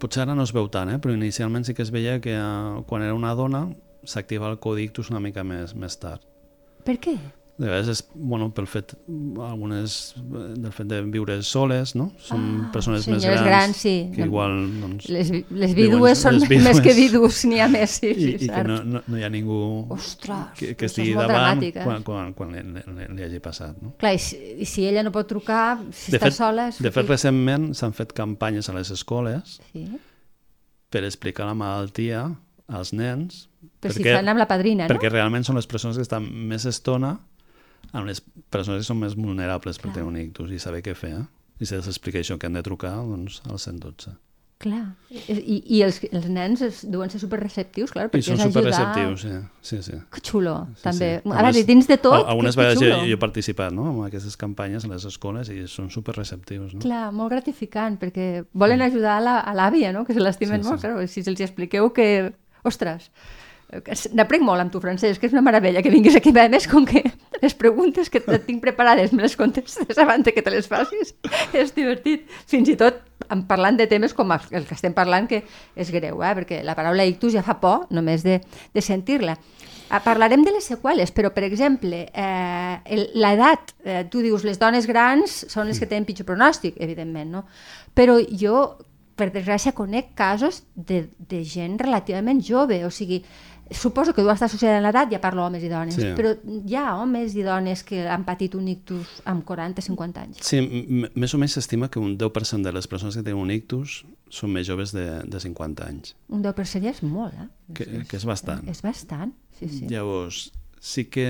potser 0.03 0.27
ara 0.27 0.35
no 0.37 0.45
es 0.47 0.53
veu 0.55 0.69
tant, 0.73 0.91
eh? 0.93 0.99
però 1.03 1.15
inicialment 1.15 1.65
sí 1.67 1.75
que 1.75 1.85
es 1.87 1.93
veia 1.95 2.19
que 2.21 2.35
eh, 2.37 2.83
quan 2.89 3.07
era 3.07 3.15
una 3.17 3.35
dona 3.39 3.67
s'activa 4.05 4.51
el 4.51 4.59
codictus 4.59 5.13
una 5.13 5.21
mica 5.23 5.45
més, 5.47 5.77
més 5.79 5.97
tard. 6.03 6.25
Per 6.83 6.99
què? 6.99 7.15
De 7.61 7.67
vegades 7.69 7.89
és, 7.93 8.01
bueno, 8.17 8.47
pel 8.57 8.65
fet, 8.67 8.95
algunes, 9.45 10.15
del 10.25 10.73
fet 10.73 10.87
de 10.89 11.03
viure 11.13 11.35
soles, 11.45 11.93
no? 11.95 12.07
Són 12.25 12.41
Ah, 12.65 12.71
persones 12.73 13.05
més 13.07 13.23
grans, 13.23 13.43
grans, 13.45 13.77
sí. 13.77 13.93
que 14.15 14.25
igual, 14.25 14.55
doncs, 14.81 15.09
Les, 15.13 15.31
les 15.53 15.75
vídues 15.77 16.19
són 16.25 16.39
les 16.41 16.49
vídues. 16.49 16.65
més 16.71 16.81
que 16.83 16.95
vidus, 16.97 17.43
n'hi 17.45 17.61
ha 17.61 17.69
més, 17.71 17.99
sí, 18.01 18.09
i, 18.09 18.15
sí, 18.15 18.31
i 18.33 18.39
que 18.49 18.49
cert. 18.49 18.67
no, 18.71 18.79
no, 18.83 19.03
no 19.07 19.19
hi 19.21 19.23
ha 19.23 19.31
ningú 19.31 19.59
Ostres, 19.93 20.55
que, 20.59 20.73
que 20.81 20.89
estigui 20.89 21.13
davant 21.13 21.29
dramàtic, 21.61 21.77
eh? 21.77 21.85
quan, 21.85 22.03
quan, 22.09 22.33
quan 22.39 22.55
li, 22.57 22.65
li, 22.89 23.07
li 23.21 23.27
hagi 23.29 23.39
passat, 23.45 23.77
no? 23.85 23.93
Clar, 24.01 24.15
i 24.17 24.23
si, 24.25 24.39
i 24.65 24.67
si 24.67 24.87
ella 24.89 25.05
no 25.07 25.13
pot 25.15 25.29
trucar, 25.31 25.77
si 25.93 26.11
De 26.15 26.19
està 26.19 26.31
fet, 26.33 26.39
sola... 26.41 26.69
és 26.73 26.81
de 26.83 26.91
fet, 26.91 27.07
recentment 27.13 27.75
s'han 27.79 27.93
fet 27.93 28.15
campanyes 28.17 28.73
a 28.73 28.75
les 28.79 28.91
escoles 28.97 29.59
Sí. 29.71 29.85
per 30.91 31.05
explicar 31.05 31.47
la 31.47 31.55
malaltia 31.55 32.25
als 32.73 32.95
nens, 32.97 33.45
Però 33.83 33.93
si 33.93 34.03
fan 34.09 34.27
amb 34.33 34.41
la 34.41 34.49
padrina, 34.49 34.87
no? 34.89 34.91
perquè 34.95 35.11
realment 35.13 35.45
són 35.45 35.61
les 35.61 35.69
persones 35.69 35.99
que 36.01 36.03
estan 36.03 36.25
més 36.49 36.65
estona 36.67 37.19
amb 37.93 38.07
les 38.09 38.23
persones 38.51 38.83
que 38.83 38.89
són 38.89 39.01
més 39.01 39.15
vulnerables 39.17 39.79
per 39.79 39.91
Clar. 39.91 39.95
tenir 40.01 40.09
un 40.09 40.17
ictus 40.21 40.51
i 40.53 40.59
saber 40.59 40.83
què 40.83 40.95
fer. 40.97 41.13
Eh? 41.21 41.25
I 41.61 41.67
si 41.69 41.79
s'explica 41.79 42.19
això 42.23 42.39
que 42.39 42.47
han 42.49 42.57
de 42.59 42.63
trucar 42.67 42.95
doncs, 42.97 43.43
al 43.49 43.59
112. 43.59 44.15
Clar. 44.63 44.93
I, 45.11 45.57
i 45.75 45.81
els, 45.83 45.97
els 46.15 46.27
nens 46.31 46.61
es, 46.63 46.85
deuen 46.87 47.11
ser 47.11 47.19
superreceptius, 47.19 47.91
clar, 47.91 48.05
I 48.07 48.11
perquè 48.13 48.23
són 48.29 48.37
és 48.39 48.45
ajudar... 48.45 48.53
superreceptius, 48.71 49.25
sí. 49.25 49.33
sí, 49.67 49.79
sí. 49.91 49.97
Que 50.15 50.21
xulo, 50.23 50.53
Sí, 50.77 50.83
també. 50.85 51.09
sí. 51.25 51.33
A 51.35 51.43
veure, 51.43 51.65
dins 51.67 51.89
de 51.91 51.97
tot, 51.99 52.15
al- 52.21 52.29
Algunes 52.31 52.55
que, 52.55 52.61
que 52.61 52.69
vegades 52.69 52.79
jo, 52.79 52.93
xulo. 52.95 53.09
jo 53.11 53.17
he 53.17 53.19
participat 53.25 53.75
no? 53.75 53.89
en 53.91 53.99
aquestes 54.07 54.37
campanyes 54.39 54.87
a 54.87 54.93
les 54.93 55.05
escoles 55.11 55.51
i 55.51 55.65
són 55.67 55.91
superreceptius. 55.91 56.77
No? 56.77 56.81
Clar, 56.87 57.09
molt 57.13 57.35
gratificant, 57.35 57.99
perquè 57.99 58.45
volen 58.55 58.87
ajudar 58.87 59.19
a 59.19 59.55
l'àvia, 59.59 59.91
no? 59.93 60.05
que 60.07 60.15
se 60.15 60.23
l'estimen 60.23 60.63
Sí, 60.63 60.69
molt. 60.71 60.79
sí. 60.81 60.87
Clar, 60.87 61.09
si 61.11 61.27
els 61.27 61.43
expliqueu 61.49 61.91
que... 61.93 62.09
Ostres, 62.63 63.11
que 63.83 63.95
n'aprenc 64.15 64.45
molt 64.47 64.63
amb 64.63 64.71
tu, 64.71 64.79
Francesc, 64.79 65.19
que 65.19 65.27
és 65.27 65.33
una 65.35 65.43
meravella 65.43 65.83
que 65.83 65.91
vinguis 65.91 66.15
aquí. 66.15 66.31
A 66.39 66.47
més, 66.53 66.69
com 66.71 66.87
que 66.87 67.03
les 67.43 67.55
preguntes 67.59 68.09
que 68.11 68.21
et 68.23 68.45
tinc 68.47 68.61
preparades 68.63 69.13
me 69.13 69.23
les 69.25 69.35
contestes 69.37 69.99
abans 69.99 70.25
que 70.33 70.43
te 70.43 70.51
les 70.55 70.69
facis, 70.71 71.15
és 71.53 71.75
divertit. 71.75 72.29
Fins 72.47 72.69
i 72.71 72.77
tot 72.79 73.03
parlant 73.49 73.77
de 73.79 73.87
temes 73.91 74.15
com 74.15 74.31
els 74.35 74.47
que 74.49 74.75
estem 74.77 74.95
parlant, 74.95 75.27
que 75.31 75.43
és 75.77 75.91
greu, 75.95 76.23
eh? 76.23 76.33
perquè 76.39 76.63
la 76.67 76.75
paraula 76.79 77.05
ictus 77.07 77.35
ja 77.35 77.43
fa 77.43 77.59
por 77.61 77.87
només 77.91 78.23
de, 78.27 78.41
de 78.75 78.83
sentir-la. 78.83 79.37
Ah, 79.93 80.01
Parlarem 80.01 80.41
de 80.47 80.55
les 80.55 80.65
seqüeles, 80.71 81.11
però, 81.13 81.29
per 81.35 81.45
exemple, 81.45 82.07
eh, 82.15 82.77
el- 82.87 83.11
l'edat, 83.21 83.75
eh, 83.85 84.07
tu 84.09 84.23
dius, 84.25 84.43
les 84.49 84.57
dones 84.59 84.87
grans 84.89 85.43
són 85.53 85.69
les 85.69 85.79
que 85.79 85.87
tenen 85.91 86.07
pitjor 86.09 86.25
pronòstic, 86.31 86.79
evidentment, 86.81 87.29
no? 87.31 87.43
Però 87.93 88.17
jo, 88.31 88.79
per 89.21 89.29
desgràcia, 89.35 89.75
conec 89.77 90.15
casos 90.17 90.63
de, 90.75 91.03
de 91.19 91.43
gent 91.45 91.77
relativament 91.79 92.41
jove, 92.41 92.79
o 92.87 92.91
sigui, 92.91 93.21
suposo 93.75 94.13
que 94.15 94.23
deu 94.23 94.31
estar 94.33 94.47
associada 94.47 94.79
en 94.79 94.85
l'edat, 94.85 95.11
ja 95.13 95.21
parlo 95.21 95.45
homes 95.47 95.63
i 95.63 95.69
dones, 95.71 95.95
Sí. 95.97 96.13
però 96.17 96.33
hi 96.43 96.75
ha 96.77 96.97
homes 96.97 97.35
i 97.35 97.43
dones 97.43 97.83
que 97.85 98.07
han 98.09 98.25
patit 98.25 98.55
un 98.55 98.69
ictus 98.69 99.21
amb 99.25 99.45
40-50 99.49 100.19
anys. 100.23 100.39
Sí, 100.47 100.61
més 101.15 101.35
o 101.35 101.39
menys 101.39 101.53
s'estima 101.59 101.89
que 101.91 101.99
un 102.01 102.17
10% 102.19 102.63
de 102.63 102.73
les 102.73 102.87
persones 102.89 103.17
que 103.17 103.23
tenen 103.23 103.41
un 103.41 103.51
ictus 103.51 104.05
són 104.31 104.53
més 104.53 104.67
joves 104.67 104.93
de, 104.93 105.23
de 105.29 105.41
50 105.41 105.85
anys, 105.87 106.15
Un 106.29 106.43
10% 106.43 106.83
ja 106.83 106.91
és 106.91 107.03
molt, 107.03 107.35
eh? 107.35 107.49
que, 107.75 107.85
que 108.09 108.17
és 108.17 108.25
bastant. 108.25 108.67
És 108.69 108.81
bastant, 108.83 109.33
sí, 109.59 109.69
sí. 109.69 109.87
Llavors, 109.89 110.53
sí 110.81 111.05
que 111.07 111.27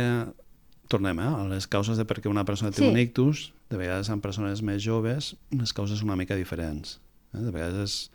tornem 0.88 1.18
eh, 1.20 1.26
a 1.26 1.44
les 1.48 1.66
causes 1.66 1.96
de 1.98 2.05
per 2.05 2.20
què 2.20 2.28
una 2.31 2.44
persona 2.44 2.70
té 2.70 2.83
Sí. 2.83 2.88
un 2.88 2.98
ictus, 2.98 3.52
de 3.70 3.78
vegades 3.81 4.11
en 4.12 4.20
persones 4.20 4.61
més 4.61 4.83
joves 4.85 5.35
les 5.50 5.72
causes 5.72 5.98
són 5.98 6.11
una 6.11 6.16
mica 6.20 6.37
diferents. 6.37 6.98
Eh? 7.33 7.38
De 7.40 7.50
vegades 7.50 7.81
és 7.81 8.11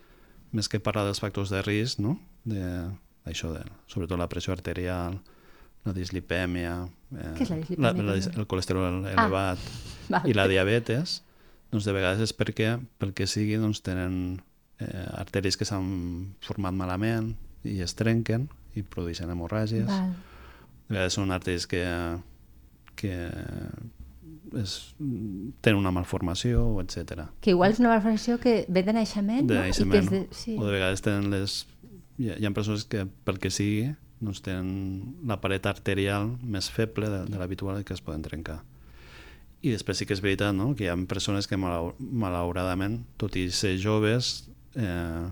més 0.53 0.69
que 0.69 0.79
parlar 0.79 1.03
dels 1.07 1.19
factors 1.19 1.49
de 1.49 1.63
risc, 1.65 1.97
no? 1.99 2.19
De, 2.45 2.61
això 3.29 3.51
de, 3.53 3.63
sobretot 3.91 4.19
la 4.19 4.29
pressió 4.31 4.53
arterial, 4.55 5.17
la 5.87 5.93
dislipèmia, 5.95 6.73
eh, 7.15 7.31
Què 7.37 7.45
és 7.45 7.53
la 7.53 7.59
dislipèmia, 7.61 8.03
la, 8.03 8.17
la, 8.17 8.33
el 8.41 8.47
colesterol 8.49 9.05
elevat 9.05 9.61
Val. 10.11 10.27
i 10.27 10.35
la 10.35 10.47
diabetes, 10.51 11.21
doncs 11.71 11.87
de 11.87 11.95
vegades 11.95 12.23
és 12.27 12.35
perquè, 12.35 12.75
pel 12.99 13.13
que 13.15 13.27
sigui, 13.27 13.57
doncs 13.61 13.83
tenen 13.85 14.39
eh, 14.79 15.05
artèries 15.19 15.59
que 15.59 15.67
s'han 15.67 16.33
format 16.43 16.75
malament 16.75 17.33
i 17.67 17.79
es 17.83 17.95
trenquen 17.99 18.47
i 18.77 18.83
produeixen 18.83 19.31
hemorràgies. 19.33 19.87
Val. 19.89 20.15
A 20.87 20.93
vegades 20.93 21.17
són 21.19 21.33
artèries 21.35 21.67
que, 21.67 21.83
que 22.99 23.15
es, 24.55 24.95
tenen 25.61 25.79
una 25.79 25.91
malformació, 25.91 26.63
etc. 26.81 27.27
Que 27.43 27.51
igual 27.51 27.73
és 27.75 27.81
una 27.83 27.91
malformació 27.91 28.37
que 28.43 28.61
ve 28.69 28.83
de 28.87 28.95
naixement, 28.95 29.47
De 29.47 29.57
no? 29.57 29.65
I 29.65 29.73
que 29.73 29.85
naixement, 29.85 30.05
és 30.05 30.11
de... 30.13 30.21
Sí. 30.31 30.55
O 30.57 30.65
de 30.65 30.71
vegades 30.71 31.03
tenen 31.05 31.29
les... 31.33 31.65
Hi 32.17 32.31
ha, 32.31 32.37
hi 32.37 32.47
ha 32.47 32.53
persones 32.55 32.85
que, 32.89 33.05
pel 33.25 33.39
que 33.41 33.51
sigui, 33.53 33.91
doncs 34.19 34.41
tenen 34.45 35.17
la 35.29 35.37
paret 35.41 35.67
arterial 35.69 36.31
més 36.41 36.71
feble 36.73 37.09
de, 37.13 37.23
de 37.29 37.37
l'habitual 37.37 37.83
que 37.85 37.93
es 37.93 38.01
poden 38.01 38.25
trencar. 38.25 38.61
I 39.61 39.73
després 39.73 39.99
sí 39.99 40.05
que 40.05 40.13
és 40.13 40.21
veritat 40.21 40.53
no? 40.53 40.71
que 40.77 40.85
hi 40.85 40.91
ha 40.91 40.97
persones 41.09 41.49
que 41.49 41.57
malau 41.57 41.91
malauradament, 41.99 43.01
tot 43.21 43.35
i 43.37 43.47
ser 43.53 43.75
joves, 43.81 44.47
eh, 44.77 45.27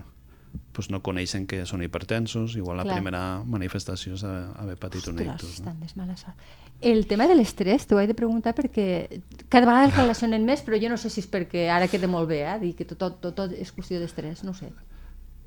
doncs 0.76 0.90
no 0.92 1.02
coneixen 1.04 1.46
que 1.48 1.62
són 1.68 1.82
hipertensos, 1.84 2.56
igual 2.58 2.80
la 2.80 2.86
Clar. 2.86 2.98
primera 2.98 3.22
manifestació 3.44 4.16
és 4.16 4.24
haver, 4.26 4.76
patit 4.80 5.06
un 5.10 5.18
Ostres, 5.18 5.34
ictus. 5.34 5.60
No? 5.60 5.70
també 5.70 5.90
és 5.90 5.96
mala 5.98 6.16
sort. 6.18 6.48
El 6.84 7.06
tema 7.08 7.26
de 7.30 7.36
l'estrès 7.38 7.86
t'ho 7.88 8.00
he 8.00 8.06
de 8.08 8.16
preguntar 8.18 8.52
perquè 8.56 9.20
cada 9.48 9.64
vegada 9.64 9.88
es 9.88 9.96
relacionen 9.96 10.44
més, 10.44 10.62
però 10.66 10.78
jo 10.80 10.90
no 10.92 10.98
sé 11.00 11.10
si 11.10 11.22
és 11.24 11.30
perquè 11.30 11.68
ara 11.72 11.88
queda 11.88 12.10
molt 12.10 12.28
bé, 12.28 12.42
eh? 12.44 12.58
dir 12.60 12.74
que 12.76 12.84
tot, 12.84 13.20
tot, 13.22 13.32
tot, 13.34 13.54
és 13.56 13.72
qüestió 13.72 14.00
d'estrès, 14.02 14.44
no 14.44 14.54
sé. 14.54 14.72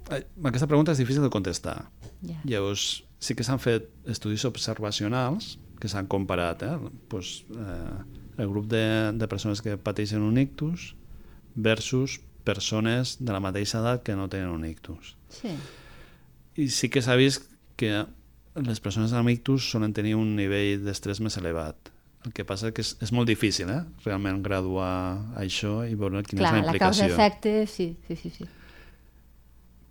Aquesta 0.09 0.67
pregunta 0.67 0.93
és 0.95 1.01
difícil 1.01 1.23
de 1.25 1.29
contestar. 1.33 1.89
Ja. 2.25 2.37
Llavors, 2.43 3.03
sí 3.21 3.35
que 3.35 3.45
s'han 3.45 3.59
fet 3.61 3.89
estudis 4.09 4.45
observacionals 4.47 5.57
que 5.79 5.87
s'han 5.91 6.07
comparat 6.11 6.63
eh? 6.63 6.73
Pues, 7.07 7.45
eh, 7.55 8.41
el 8.41 8.49
grup 8.49 8.67
de, 8.71 9.11
de 9.15 9.27
persones 9.31 9.61
que 9.61 9.77
pateixen 9.77 10.23
un 10.23 10.37
ictus 10.37 10.93
versus 11.55 12.19
persones 12.43 13.17
de 13.19 13.31
la 13.35 13.39
mateixa 13.43 13.79
edat 13.83 14.03
que 14.03 14.15
no 14.15 14.29
tenen 14.31 14.49
un 14.49 14.65
ictus. 14.65 15.15
Sí. 15.29 15.51
I 16.59 16.67
sí 16.73 16.89
que 16.89 17.03
s'ha 17.03 17.15
vist 17.19 17.45
que 17.79 18.05
les 18.59 18.81
persones 18.83 19.13
amb 19.15 19.29
ictus 19.31 19.69
solen 19.71 19.93
tenir 19.95 20.15
un 20.19 20.35
nivell 20.35 20.83
d'estrès 20.83 21.21
més 21.23 21.37
elevat. 21.39 21.91
El 22.27 22.33
que 22.35 22.43
passa 22.43 22.73
que 22.75 22.83
és, 22.83 22.95
és 22.99 23.11
molt 23.15 23.29
difícil, 23.29 23.69
eh? 23.71 23.83
realment 24.03 24.41
graduar 24.43 25.35
això 25.39 25.85
i 25.87 25.95
veure 25.95 26.23
quina 26.27 26.41
Clar, 26.43 26.49
és 26.49 26.55
la 26.55 26.65
la 26.65 26.73
implicació. 26.73 27.05
causa-efecte, 27.07 27.53
sí, 27.71 27.93
sí, 28.07 28.17
sí, 28.19 28.31
sí. 28.35 28.47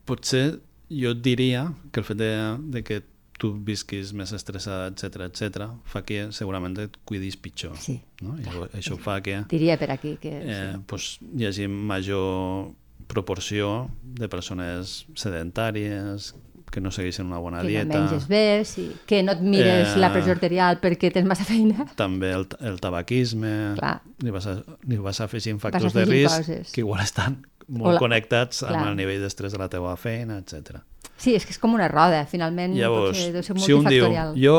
Potser 0.09 0.59
jo 0.89 1.13
et 1.13 1.23
diria 1.23 1.67
que 1.93 2.01
el 2.01 2.07
fet 2.09 2.17
de, 2.21 2.33
de 2.73 2.83
que 2.87 3.03
tu 3.39 3.53
visquis 3.63 4.11
més 4.19 4.33
estressada, 4.35 4.89
etc 4.91 5.29
etc, 5.29 5.69
fa 5.87 6.01
que 6.03 6.25
segurament 6.35 6.75
et 6.83 6.97
cuidis 7.07 7.37
pitjor. 7.39 7.77
Sí. 7.79 8.01
No? 8.25 8.35
I 8.41 8.49
això 8.81 8.97
fa 8.99 9.21
que 9.23 9.45
Diria 9.53 9.77
per 9.79 9.93
aquí 9.95 10.17
que... 10.19 10.33
eh, 10.43 10.57
sí. 10.73 10.81
pues, 10.91 11.11
hi 11.39 11.47
hagi 11.47 11.69
major 11.71 12.73
proporció 13.09 13.89
de 14.03 14.27
persones 14.29 15.05
sedentàries, 15.17 16.33
que 16.69 16.83
no 16.85 16.91
segueixen 16.93 17.25
una 17.31 17.39
bona 17.41 17.63
que 17.63 17.65
no 17.65 17.71
dieta, 17.71 18.01
menges 18.03 18.27
bé, 18.29 18.65
sí. 18.69 18.91
que 19.09 19.23
no 19.25 19.33
et 19.33 19.41
mires 19.41 19.95
Eh, 19.95 20.01
la 20.03 20.11
pressió 20.13 20.35
arterial 20.35 20.77
perquè 20.83 21.09
tens 21.15 21.25
massa 21.31 21.47
feina. 21.49 21.87
també 21.97 22.33
el, 22.37 22.45
el 22.61 22.77
tabaquisme, 22.83 23.53
Clar. 23.79 23.95
li 24.21 24.35
vas, 24.35 24.47
a, 24.51 24.59
li 24.85 24.99
vas 25.01 25.21
afegint 25.25 25.63
factors 25.63 25.95
de 25.97 26.03
afegint 26.03 26.27
risc 26.27 26.37
coses. 26.43 26.73
que 26.75 26.83
igual 26.85 27.01
estan 27.07 27.39
molt 27.69 27.95
la- 27.95 28.01
connectats 28.03 28.63
Clar. 28.65 28.75
amb 28.75 28.89
el 28.91 28.97
nivell 28.97 29.21
d'estrès 29.23 29.53
de 29.53 29.61
la 29.61 29.69
teva 29.69 29.95
feina, 29.97 30.39
etc. 30.39 30.81
Sí, 31.19 31.35
és 31.35 31.45
que 31.45 31.53
és 31.53 31.59
com 31.59 31.75
una 31.75 31.89
roda, 31.89 32.25
finalment 32.27 32.75
Llavors, 32.79 33.17
potser 33.19 33.33
deu 33.35 33.43
ser 33.43 33.59
si 33.59 33.73
un 33.77 33.85
diu, 33.85 34.09
jo 34.39 34.57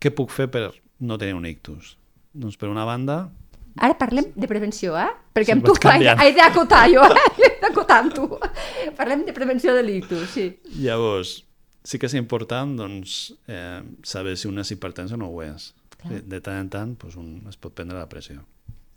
què 0.00 0.12
puc 0.14 0.30
fer 0.30 0.48
per 0.52 0.70
no 1.00 1.18
tenir 1.18 1.34
un 1.34 1.46
ictus? 1.48 1.96
Doncs 2.32 2.56
per 2.56 2.68
una 2.70 2.84
banda, 2.84 3.30
Ara 3.78 3.94
parlem 3.96 4.32
de 4.34 4.48
prevenció, 4.50 4.96
eh? 4.98 5.08
Perquè 5.32 5.52
Sí, 5.52 5.52
amb 5.54 5.64
tu 5.64 5.72
he 5.72 6.32
d'acotar 6.34 6.88
jo, 6.90 7.04
eh? 7.06 7.28
He 7.38 7.50
d'acotar 7.62 8.00
amb 8.02 8.14
tu. 8.14 8.26
Parlem 8.98 9.24
de 9.24 9.32
prevenció 9.32 9.74
de 9.76 9.84
l'ictus, 9.86 10.28
sí. 10.34 10.48
llavors, 10.82 11.44
sí 11.84 11.98
que 11.98 12.10
és 12.10 12.16
important 12.18 12.74
doncs, 12.76 13.32
eh, 13.48 13.80
saber 14.02 14.36
si 14.36 14.48
un 14.50 14.58
és 14.58 14.72
hipertens 14.74 15.14
o 15.14 15.20
no 15.20 15.30
ho 15.30 15.42
és. 15.46 15.70
Clar. 16.00 16.12
De, 16.12 16.20
de 16.34 16.40
tant 16.44 16.58
en 16.64 16.68
tant 16.72 16.96
doncs, 16.98 17.16
un 17.20 17.46
es 17.48 17.56
pot 17.60 17.74
prendre 17.76 17.98
la 17.98 18.08
pressió. 18.10 18.42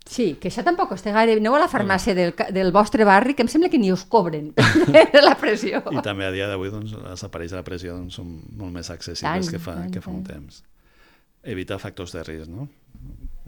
Sí, 0.04 0.34
que 0.36 0.50
això 0.50 0.60
tampoc 0.64 0.90
costa 0.92 1.14
gaire. 1.14 1.38
Aneu 1.40 1.54
a 1.56 1.60
la 1.62 1.68
farmàcia 1.70 2.12
del, 2.16 2.34
del 2.52 2.70
vostre 2.76 3.06
barri, 3.08 3.32
que 3.34 3.44
em 3.44 3.48
sembla 3.48 3.70
que 3.72 3.80
ni 3.80 3.88
us 3.92 4.04
cobren 4.04 4.50
la 5.28 5.34
pressió. 5.40 5.80
I 5.88 6.02
també 6.04 6.26
a 6.28 6.32
dia 6.34 6.48
d'avui 6.50 6.68
doncs, 6.72 6.92
els 7.00 7.24
aparells 7.24 7.54
de 7.54 7.60
la 7.62 7.64
pressió 7.64 7.96
doncs, 7.96 8.18
són 8.20 8.34
molt 8.52 8.74
més 8.74 8.90
accessibles 8.92 9.48
Tant, 9.48 9.52
que 9.54 9.60
fa, 9.62 9.78
tant, 9.80 9.92
que 9.94 10.02
fa 10.04 10.12
un 10.12 10.20
tant. 10.26 10.44
temps. 10.44 10.60
Evitar 11.54 11.80
factors 11.80 12.12
de 12.12 12.24
risc, 12.24 12.52
no? 12.52 12.68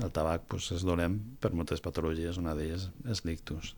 El 0.00 0.12
tabac 0.16 0.46
doncs, 0.48 0.70
és 0.78 0.84
dolent 0.84 1.18
per 1.40 1.52
moltes 1.52 1.84
patologies, 1.84 2.40
una 2.40 2.56
d'elles 2.56 2.88
és 3.12 3.22
l'ictus. 3.28 3.74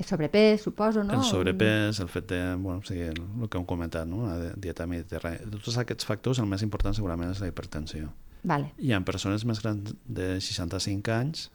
El 0.00 0.06
sobrepès, 0.08 0.62
suposo, 0.64 1.04
no? 1.04 1.18
El 1.20 1.24
sobrepès, 1.28 2.00
el 2.00 2.08
fet 2.08 2.26
de, 2.32 2.40
bueno, 2.56 2.80
o 2.80 2.88
sigui, 2.88 3.04
el, 3.12 3.18
el 3.20 3.50
que 3.52 3.58
hem 3.60 3.66
comentat, 3.68 4.08
no? 4.08 4.24
la 4.24 4.54
dieta 4.56 4.86
mediterrània. 4.88 5.44
De 5.44 5.60
tots 5.60 5.76
aquests 5.78 6.08
factors, 6.08 6.40
el 6.40 6.48
més 6.48 6.64
important 6.64 6.96
segurament 6.96 7.34
és 7.34 7.42
la 7.44 7.50
hipertensió. 7.52 8.08
Vale. 8.42 8.72
I 8.78 8.92
en 8.96 9.04
persones 9.04 9.44
més 9.44 9.60
grans 9.62 9.94
de 10.06 10.40
65 10.40 11.12
anys, 11.12 11.50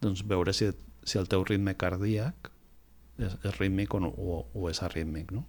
doncs 0.00 0.22
veure 0.26 0.52
si, 0.54 0.68
si 1.02 1.18
el 1.18 1.26
teu 1.28 1.42
ritme 1.44 1.74
cardíac 1.76 2.50
és, 3.18 3.34
és 3.42 3.56
rítmic 3.58 3.94
o, 3.94 4.00
no, 4.00 4.08
o, 4.16 4.44
o 4.54 4.68
és 4.70 4.82
arrítmic, 4.86 5.32
no? 5.34 5.44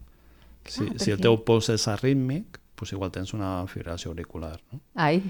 si, 0.66 0.86
Clar, 0.86 1.00
si 1.00 1.12
el 1.12 1.18
perquè- 1.18 1.22
teu 1.28 1.38
pols 1.46 1.70
és 1.70 1.88
arrítmic, 1.88 2.58
doncs 2.80 2.92
igual 2.96 3.12
tens 3.12 3.34
una 3.34 3.66
fibrilació 3.68 4.12
auricular, 4.12 4.58
no? 4.72 4.80
Ai. 4.96 5.22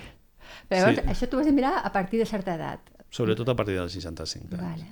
Però 0.70 0.80
llavors, 0.88 1.02
Sí. 1.04 1.10
això 1.12 1.28
t'ho 1.30 1.40
has 1.40 1.46
de 1.46 1.52
mirar 1.54 1.76
a 1.84 1.92
partir 1.92 2.20
de 2.20 2.26
certa 2.26 2.56
edat. 2.56 2.80
Sobretot 3.10 3.48
a 3.50 3.56
partir 3.56 3.76
dels 3.76 3.92
65 3.94 4.56
anys. 4.56 4.64
Vale. 4.64 4.88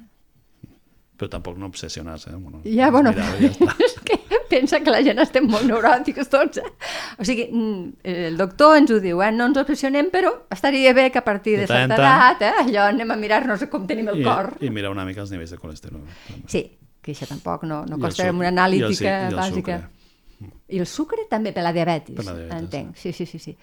Però 1.18 1.30
tampoc 1.34 1.58
no 1.58 1.66
obsessionar-se. 1.66 2.30
Eh? 2.30 2.36
Bueno, 2.36 2.62
Ja, 2.66 2.92
bueno, 2.92 3.10
mira, 3.12 3.26
ja 3.40 3.48
està. 3.50 3.74
pensa 4.52 4.80
que 4.84 4.94
la 4.94 5.02
gent 5.06 5.20
estem 5.24 5.48
molt 5.50 5.68
neuròtics 5.70 6.30
tots. 6.32 6.62
Eh? 6.62 6.72
O 7.20 7.28
sigui, 7.28 7.48
mm, 7.52 8.08
el 8.14 8.38
doctor 8.40 8.78
ens 8.78 8.92
ho 8.92 9.00
diu, 9.04 9.22
eh? 9.24 9.32
no 9.36 9.50
ens 9.50 9.60
obsessionem, 9.62 10.10
però 10.14 10.34
estaria 10.54 10.94
bé 10.98 11.10
que 11.12 11.22
a 11.22 11.26
partir 11.26 11.58
de, 11.62 11.68
certa 11.68 11.98
edat, 12.00 12.46
eh? 12.48 12.54
allò 12.66 12.88
anem 12.92 13.12
a 13.12 13.20
mirar-nos 13.20 13.66
com 13.72 13.88
tenim 13.90 14.10
el 14.14 14.22
I, 14.22 14.26
cor. 14.28 14.54
I 14.62 14.72
mirar 14.74 14.92
una 14.94 15.06
mica 15.08 15.22
els 15.26 15.34
nivells 15.34 15.54
de 15.56 15.60
colesterol. 15.62 16.02
també. 16.28 16.48
Sí, 16.52 16.64
que 17.02 17.14
això 17.16 17.28
tampoc 17.30 17.64
no, 17.64 17.84
no 17.88 17.98
I 17.98 18.02
el 18.02 18.08
costa 18.08 18.30
una 18.32 18.34
i 18.34 18.48
el 18.48 18.54
analítica 18.54 19.12
i 19.12 19.28
el 19.32 19.38
bàsica. 19.40 19.82
sucre. 19.82 20.52
I 20.68 20.80
el 20.84 20.88
sucre 20.88 21.28
també 21.30 21.54
per 21.56 21.64
la 21.66 21.72
diabetis, 21.74 22.16
Per 22.16 22.26
la 22.26 22.34
diabetis, 22.36 22.64
entenc. 22.64 22.98
Sí, 23.00 23.14
sí, 23.14 23.26
sí, 23.26 23.40
sí. 23.40 23.56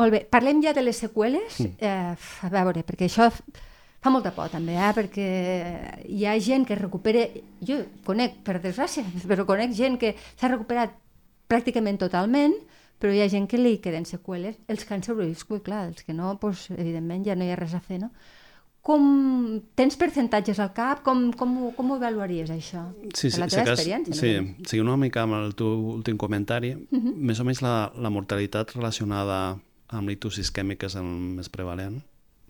Molt 0.00 0.14
bé, 0.14 0.20
parlem 0.30 0.62
ja 0.62 0.72
de 0.72 0.82
les 0.82 0.96
seqüeles. 1.02 1.60
Mm. 1.60 1.76
Eh, 1.78 2.46
a 2.46 2.50
veure, 2.52 2.84
perquè 2.86 3.08
això 3.10 3.28
fa 4.00 4.10
molta 4.10 4.32
por 4.32 4.48
també, 4.48 4.74
eh? 4.80 4.90
perquè 4.96 5.28
hi 6.08 6.24
ha 6.26 6.38
gent 6.40 6.66
que 6.68 6.76
recupera... 6.78 7.26
Jo 7.60 7.82
conec, 8.06 8.38
per 8.46 8.58
desgràcia, 8.62 9.04
però 9.30 9.44
conec 9.48 9.72
gent 9.76 9.98
que 10.00 10.14
s'ha 10.40 10.48
recuperat 10.48 10.94
pràcticament 11.50 11.98
totalment, 12.00 12.54
però 13.00 13.12
hi 13.12 13.20
ha 13.24 13.28
gent 13.32 13.46
que 13.48 13.58
li 13.58 13.78
queden 13.80 14.04
seqüeles. 14.08 14.58
Els 14.68 14.84
que 14.84 14.94
han 14.94 15.02
sobreviscut, 15.02 15.62
clar, 15.66 15.86
els 15.88 16.04
que 16.04 16.12
no, 16.16 16.34
doncs, 16.40 16.68
evidentment 16.76 17.24
ja 17.26 17.34
no 17.36 17.44
hi 17.44 17.50
ha 17.52 17.56
res 17.60 17.74
a 17.74 17.80
fer, 17.80 17.98
no? 18.02 18.10
Com 18.80 19.60
tens 19.76 19.96
percentatges 20.00 20.56
al 20.62 20.70
cap? 20.72 21.02
Com, 21.04 21.26
com, 21.36 21.50
ho, 21.60 21.70
com 21.76 21.90
ho 21.92 21.96
avaluaries, 21.98 22.48
això? 22.54 22.86
Sí, 23.12 23.28
per 23.28 23.34
sí, 23.34 23.40
la 23.42 23.48
sí, 23.48 23.56
teva 23.58 23.64
que, 23.66 23.74
experiència? 23.74 24.14
sí, 24.16 24.30
no? 24.40 24.68
sí, 24.70 24.80
una 24.80 24.94
mica 24.96 25.26
amb 25.26 25.36
el 25.36 25.52
teu 25.58 25.74
últim 25.98 26.16
comentari, 26.16 26.72
Mhm. 26.88 27.12
més 27.28 27.40
o 27.40 27.44
menys 27.44 27.60
la, 27.60 27.92
la 27.96 28.08
mortalitat 28.08 28.72
relacionada 28.78 29.58
amb 29.88 30.08
l'ictus 30.08 30.38
isquèmic 30.40 30.84
és 30.88 30.96
el 30.96 31.04
més 31.04 31.50
prevalent, 31.52 31.98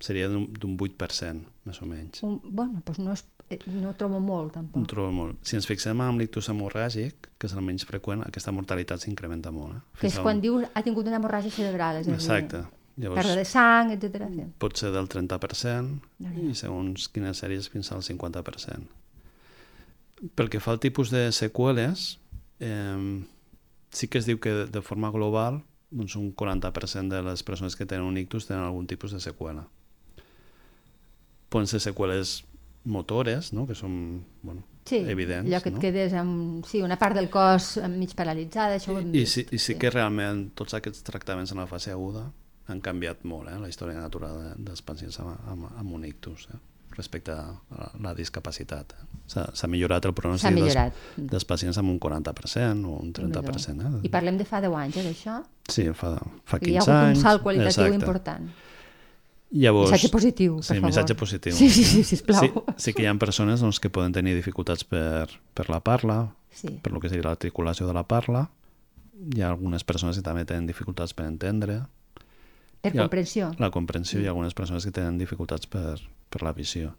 seria 0.00 0.28
d'un 0.28 0.46
d'un 0.52 0.76
8%, 0.78 1.44
més 1.68 1.80
o 1.82 1.86
menys. 1.86 2.22
Un, 2.26 2.40
bueno, 2.42 2.82
doncs 2.86 2.98
no, 2.98 3.12
és, 3.12 3.24
eh, 3.50 3.58
no 3.80 3.92
trobo 3.98 4.20
molt, 4.20 4.54
tampoc. 4.56 4.86
trobo 4.88 5.12
molt. 5.12 5.38
Si 5.46 5.56
ens 5.56 5.68
fixem 5.68 6.00
en 6.00 6.18
l'ictus 6.18 6.48
hemorràgic, 6.48 7.30
que 7.38 7.46
és 7.46 7.54
el 7.54 7.62
menys 7.66 7.84
freqüent, 7.88 8.24
aquesta 8.26 8.52
mortalitat 8.52 9.00
s'incrementa 9.04 9.52
molt. 9.52 9.76
Eh? 9.76 9.80
Que 10.00 10.06
és 10.08 10.18
quan 10.18 10.40
dius 10.40 10.66
ha 10.74 10.82
tingut 10.82 11.06
una 11.06 11.20
hemorràgia 11.20 11.50
cerebral, 11.50 12.00
és 12.00 12.08
Exacte. 12.08 12.64
pèrdua 12.64 12.76
Llavors, 12.96 13.34
de 13.36 13.44
sang, 13.44 13.92
etc. 13.92 14.26
Pot 14.58 14.76
ser 14.76 14.90
del 14.92 15.08
30% 15.08 16.00
Déu-n'hi-do. 16.18 16.50
i 16.50 16.54
segons 16.54 17.08
quines 17.08 17.38
sèries 17.38 17.68
fins 17.70 17.92
al 17.92 18.02
50%. 18.02 18.88
Pel 20.34 20.50
que 20.50 20.60
fa 20.60 20.72
al 20.72 20.80
tipus 20.80 21.10
de 21.10 21.30
seqüeles, 21.32 22.18
eh, 22.58 23.24
sí 23.90 24.08
que 24.08 24.18
es 24.18 24.26
diu 24.26 24.38
que 24.38 24.66
de 24.66 24.82
forma 24.82 25.10
global 25.10 25.62
doncs 25.90 26.14
un 26.16 26.32
40% 26.34 27.08
de 27.08 27.22
les 27.22 27.42
persones 27.42 27.74
que 27.76 27.86
tenen 27.86 28.06
un 28.06 28.16
ictus 28.16 28.46
tenen 28.46 28.62
algun 28.64 28.86
tipus 28.86 29.12
de 29.12 29.20
seqüela. 29.20 29.66
Poden 31.50 31.66
ser 31.68 31.80
seqüeles 31.82 32.44
motores, 32.84 33.52
no? 33.52 33.66
que 33.68 33.74
són 33.76 34.24
bueno, 34.42 34.62
Sí, 34.88 34.96
evidents. 35.04 35.46
allò 35.50 35.60
que 35.62 35.68
et 35.68 35.74
no? 35.76 35.80
quedes 35.82 36.14
amb 36.16 36.64
sí, 36.66 36.80
una 36.82 36.96
part 36.98 37.14
del 37.14 37.28
cos 37.30 37.74
mig 37.92 38.14
paralitzada, 38.16 38.78
això 38.78 38.94
ho 38.94 38.98
hem 39.02 39.10
I, 39.12 39.20
vist. 39.20 39.34
sí, 39.36 39.44
I 39.52 39.58
sí 39.60 39.74
que 39.78 39.90
realment 39.92 40.48
tots 40.56 40.74
aquests 40.78 41.02
tractaments 41.06 41.52
en 41.52 41.60
la 41.60 41.66
fase 41.70 41.92
aguda 41.92 42.24
han 42.70 42.80
canviat 42.80 43.24
molt 43.28 43.50
eh, 43.50 43.58
la 43.60 43.68
història 43.68 44.00
natural 44.00 44.38
de, 44.40 44.50
dels 44.70 44.80
pacients 44.82 45.18
amb, 45.20 45.36
amb, 45.52 45.68
amb 45.76 45.92
un 45.98 46.04
ictus 46.08 46.46
eh, 46.54 46.56
respecte 46.96 47.32
a 47.34 47.44
la, 47.76 47.90
la 48.08 48.14
discapacitat. 48.14 48.94
Eh. 48.96 49.04
S'ha 49.30 49.68
millorat 49.70 50.06
el 50.08 50.14
pronòstic 50.16 50.48
dels, 50.50 50.58
millorat. 50.62 51.04
dels 51.34 51.44
pacients 51.46 51.78
amb 51.78 51.90
un 51.92 52.00
40% 52.00 52.86
o 52.88 52.96
un 53.04 53.12
30%. 53.12 53.86
Eh? 54.00 54.00
I 54.08 54.10
parlem 54.10 54.38
de 54.40 54.44
fa 54.48 54.62
10 54.64 54.74
anys, 54.80 54.96
eh, 54.96 55.04
d'això? 55.10 55.36
Sí, 55.70 55.86
fa, 55.94 56.16
fa 56.44 56.58
15 56.58 56.66
I 56.70 56.72
hi 56.72 56.76
ha 56.78 56.82
hagut 56.82 56.94
anys. 57.10 57.18
un 57.18 57.22
salt 57.22 57.42
qualitatiu 57.44 57.84
exacte. 57.84 58.00
important. 58.00 58.50
Llavors, 59.50 59.90
Missatge 59.90 60.10
positiu, 60.12 60.56
per 60.60 60.64
sí, 60.64 60.74
favor. 60.76 60.86
missatge 60.86 61.14
positiu. 61.18 61.52
Sí, 61.56 61.68
sí, 61.74 61.82
sí, 61.84 62.04
sisplau. 62.06 62.40
Sí, 62.44 62.50
sí 62.76 62.92
que 62.94 63.02
hi 63.02 63.06
ha 63.10 63.14
persones 63.18 63.60
doncs, 63.60 63.80
que 63.82 63.90
poden 63.90 64.12
tenir 64.14 64.36
dificultats 64.36 64.84
per, 64.86 65.26
per 65.54 65.68
la 65.70 65.80
parla, 65.82 66.20
Sí. 66.54 66.68
per 66.82 66.92
lo 66.92 67.00
que 67.00 67.08
seria 67.08 67.24
l'articulació 67.28 67.86
de 67.86 67.94
la 67.94 68.04
parla. 68.06 68.48
Hi 69.34 69.42
ha 69.42 69.48
algunes 69.50 69.82
persones 69.84 70.16
que 70.16 70.22
també 70.22 70.44
tenen 70.44 70.66
dificultats 70.66 71.14
per 71.14 71.26
entendre. 71.26 71.80
Per 72.80 72.92
ha 72.94 72.96
comprensió. 73.02 73.50
La 73.58 73.70
comprensió. 73.70 74.20
Hi 74.20 74.26
ha 74.26 74.30
algunes 74.30 74.54
persones 74.54 74.84
que 74.86 74.90
tenen 74.94 75.18
dificultats 75.18 75.66
per, 75.66 75.98
per 76.30 76.42
la 76.42 76.52
visió. 76.52 76.94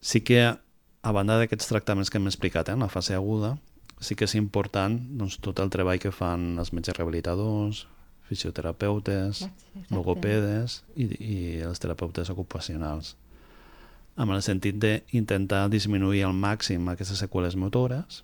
Sí 0.00 0.20
que, 0.22 0.40
a 1.02 1.12
banda 1.12 1.38
d'aquests 1.38 1.68
tractaments 1.70 2.10
que 2.10 2.18
hem 2.18 2.26
explicat 2.30 2.68
eh, 2.68 2.72
en 2.78 2.80
la 2.86 2.88
fase 2.88 3.14
aguda, 3.14 3.56
sí 4.00 4.14
que 4.14 4.24
és 4.30 4.34
important 4.38 4.94
doncs, 5.18 5.38
tot 5.42 5.58
el 5.58 5.70
treball 5.74 5.98
que 5.98 6.12
fan 6.14 6.56
els 6.58 6.72
metges 6.72 6.96
rehabilitadors, 6.96 7.86
fisioterapeutes, 8.28 9.46
logopedes 9.90 10.82
i, 10.96 11.06
i 11.18 11.38
els 11.64 11.80
terapeutes 11.82 12.30
ocupacionals 12.34 13.14
amb 14.18 14.34
el 14.34 14.42
sentit 14.42 14.76
d'intentar 14.82 15.68
disminuir 15.70 16.24
al 16.26 16.34
màxim 16.34 16.88
aquestes 16.90 17.20
seqüeles 17.22 17.54
motores 17.56 18.22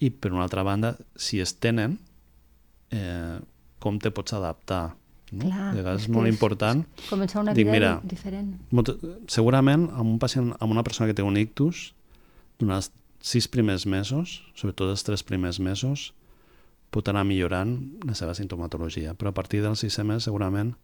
i 0.00 0.08
per 0.10 0.30
una 0.32 0.44
altra 0.46 0.62
banda, 0.64 0.94
si 1.16 1.40
es 1.42 1.52
tenen 1.60 1.98
eh, 2.94 3.38
com 3.82 3.98
te 4.00 4.10
pots 4.14 4.32
adaptar 4.38 4.94
no? 5.32 5.44
Clar, 5.44 5.72
de 5.74 5.82
vegades 5.82 6.06
és 6.06 6.08
molt 6.14 6.26
és- 6.28 6.34
important 6.36 6.84
Començar 7.10 7.42
una 7.42 7.52
Dic, 7.54 7.66
vida 7.66 7.74
mira, 7.76 7.90
diferent. 8.02 8.54
molt, 8.72 8.94
segurament 9.28 9.88
amb 9.92 10.14
un 10.14 10.18
pacient, 10.22 10.54
amb 10.58 10.72
una 10.72 10.82
persona 10.86 11.10
que 11.10 11.14
té 11.18 11.22
un 11.26 11.36
ictus 11.36 11.92
durant 12.58 12.78
els 12.80 12.90
sis 13.20 13.48
primers 13.50 13.84
mesos 13.86 14.38
sobretot 14.56 14.88
els 14.94 15.04
tres 15.04 15.22
primers 15.26 15.58
mesos 15.60 16.12
pot 16.90 17.08
anar 17.08 17.24
millorant 17.28 17.74
la 18.08 18.14
seva 18.14 18.34
sintomatologia 18.34 19.14
però 19.14 19.30
a 19.30 19.36
partir 19.36 19.60
del 19.62 19.76
sisè 19.76 20.04
mes 20.04 20.24
segurament 20.24 20.74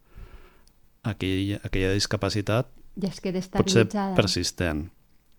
aquell, 1.03 1.59
aquella 1.65 1.93
discapacitat 1.95 2.69
Ja 3.01 3.09
es 3.11 3.21
queda 3.21 3.41
pot 3.57 3.71
ser 3.73 3.89
persistent. 4.15 4.85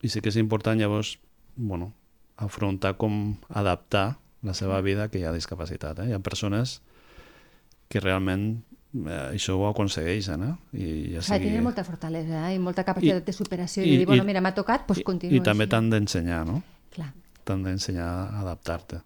I 0.03 0.09
sí 0.11 0.19
que 0.21 0.27
és 0.29 0.35
important 0.35 0.75
llavors, 0.79 1.13
bueno, 1.55 1.93
afrontar 2.35 2.97
com 2.99 3.37
adaptar 3.47 4.17
la 4.43 4.53
seva 4.53 4.81
vida 4.83 5.07
que 5.09 5.21
hi 5.21 5.23
ha 5.23 5.31
discapacitat. 5.31 6.01
Eh? 6.03 6.09
Hi 6.09 6.13
ha 6.13 6.19
persones 6.19 6.81
que 7.87 8.01
realment 8.03 8.43
eh, 9.07 9.31
això 9.37 9.55
ho 9.55 9.69
aconsegueixen, 9.69 10.43
eh? 10.43 10.51
I 10.75 10.89
ja 11.15 11.23
sigui... 11.23 11.47
Tenir 11.47 11.63
molta 11.63 11.85
fortalesa 11.87 12.43
eh? 12.51 12.57
i 12.57 12.59
molta 12.59 12.83
capacitat 12.83 13.23
I- 13.23 13.25
de 13.31 13.33
superació 13.33 13.83
i, 13.87 13.93
i- 13.93 13.97
dir, 14.03 14.05
bueno, 14.11 14.23
i- 14.23 14.27
mira, 14.33 14.41
m'ha 14.43 14.51
tocat, 14.53 14.83
doncs 14.89 14.99
I, 14.99 15.07
continuo 15.07 15.39
I 15.39 15.41
també 15.47 15.63
així. 15.63 15.71
t'han 15.77 15.89
d'ensenyar, 15.95 16.43
no? 16.51 16.59
Clar. 16.91 17.13
T'han 17.47 17.63
d'ensenyar 17.63 18.09
a 18.11 18.41
adaptar-te. 18.43 18.99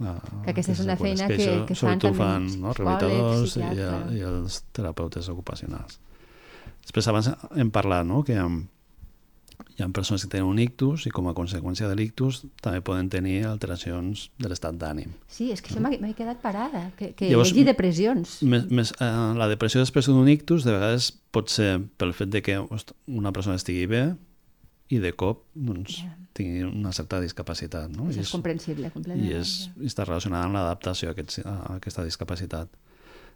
A- 0.00 0.16
a 0.16 0.42
Que 0.44 0.50
aquesta 0.54 0.72
és 0.72 0.80
una 0.80 0.96
feina 0.96 1.28
que, 1.28 1.36
que- 1.36 1.64
que 1.68 1.74
fan 1.74 1.98
també 1.98 2.18
fan 2.18 2.46
no? 2.60 2.72
rehabilitadors 2.72 3.56
i, 3.56 3.60
psiquiatres. 3.60 4.12
i 4.16 4.20
els 4.20 4.62
terapeutes 4.72 5.28
ocupacionals. 5.28 6.00
Després 6.82 7.08
abans 7.08 7.30
hem 7.56 7.70
parlat 7.70 8.06
no? 8.06 8.22
que 8.24 8.32
hi 8.34 8.38
ha, 8.40 8.46
hi 9.76 9.82
ha 9.84 9.88
persones 9.92 10.22
que 10.24 10.28
tenen 10.32 10.46
un 10.48 10.58
ictus 10.58 11.06
i 11.06 11.10
com 11.14 11.28
a 11.28 11.34
conseqüència 11.36 11.86
de 11.88 11.94
l'ictus 11.96 12.42
també 12.64 12.80
poden 12.84 13.08
tenir 13.12 13.44
alteracions 13.46 14.30
de 14.40 14.48
l'estat 14.48 14.74
d'ànim. 14.80 15.12
Sí, 15.28 15.50
és 15.52 15.60
que 15.62 15.70
això 15.72 15.80
m'he 15.84 16.14
quedat 16.16 16.40
parada, 16.42 16.90
que, 16.96 17.12
que 17.14 17.28
Llavors, 17.28 17.30
Llavors, 17.30 17.52
llegi 17.52 17.64
depressions. 17.68 18.42
Més, 18.42 18.66
més, 18.70 18.92
eh, 19.00 19.10
la 19.36 19.48
depressió 19.48 19.80
després 19.80 20.06
d'un 20.08 20.28
ictus 20.28 20.64
de 20.64 20.72
vegades 20.72 21.12
pot 21.30 21.48
ser 21.52 21.78
pel 22.00 22.12
fet 22.16 22.28
de 22.32 22.42
que 22.42 22.58
una 23.06 23.32
persona 23.32 23.56
estigui 23.60 23.86
bé 23.86 24.14
i 24.90 24.98
de 24.98 25.12
cop 25.14 25.44
doncs, 25.54 26.00
Ja. 26.02 26.12
tingui 26.34 26.62
una 26.66 26.92
certa 26.92 27.20
discapacitat. 27.22 27.90
No? 27.94 28.08
Això 28.10 28.18
I 28.22 28.26
és 28.26 28.30
comprensible, 28.34 28.90
completament. 28.90 29.26
i, 29.28 29.34
és, 29.38 29.70
està 29.86 30.04
relacionada 30.06 30.44
amb 30.48 30.54
l'adaptació 30.58 31.10
a, 31.10 31.12
aquest, 31.14 31.40
a 31.46 31.76
aquesta 31.76 32.04
discapacitat. 32.04 32.68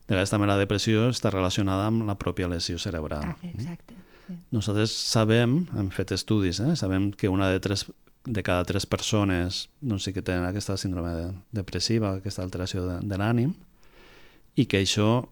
De 0.05 0.13
vegades 0.13 0.31
també 0.35 0.47
la 0.51 0.59
depressió 0.59 1.09
està 1.09 1.31
relacionada 1.33 1.87
amb 1.89 2.05
la 2.09 2.17
pròpia 2.19 2.49
lesió 2.51 2.79
cerebral. 2.79 3.25
Ah, 3.25 3.37
exacte. 3.55 3.95
Sí. 4.27 4.35
Nosaltres 4.53 4.91
sabem, 4.91 5.67
hem 5.77 5.91
fet 5.93 6.13
estudis, 6.13 6.61
eh? 6.61 6.75
sabem 6.77 7.11
que 7.13 7.29
una 7.29 7.49
de, 7.53 7.61
tres, 7.61 7.87
de 8.25 8.43
cada 8.43 8.65
tres 8.65 8.87
persones 8.87 9.69
doncs, 9.81 10.05
sí 10.05 10.13
que 10.13 10.23
tenen 10.23 10.45
aquesta 10.49 10.77
síndrome 10.81 11.11
de, 11.15 11.27
depressiva, 11.53 12.15
aquesta 12.19 12.43
alteració 12.43 12.85
de, 12.87 12.99
de 13.05 13.19
l'ànim, 13.21 13.55
i 14.57 14.65
que 14.67 14.81
això, 14.81 15.27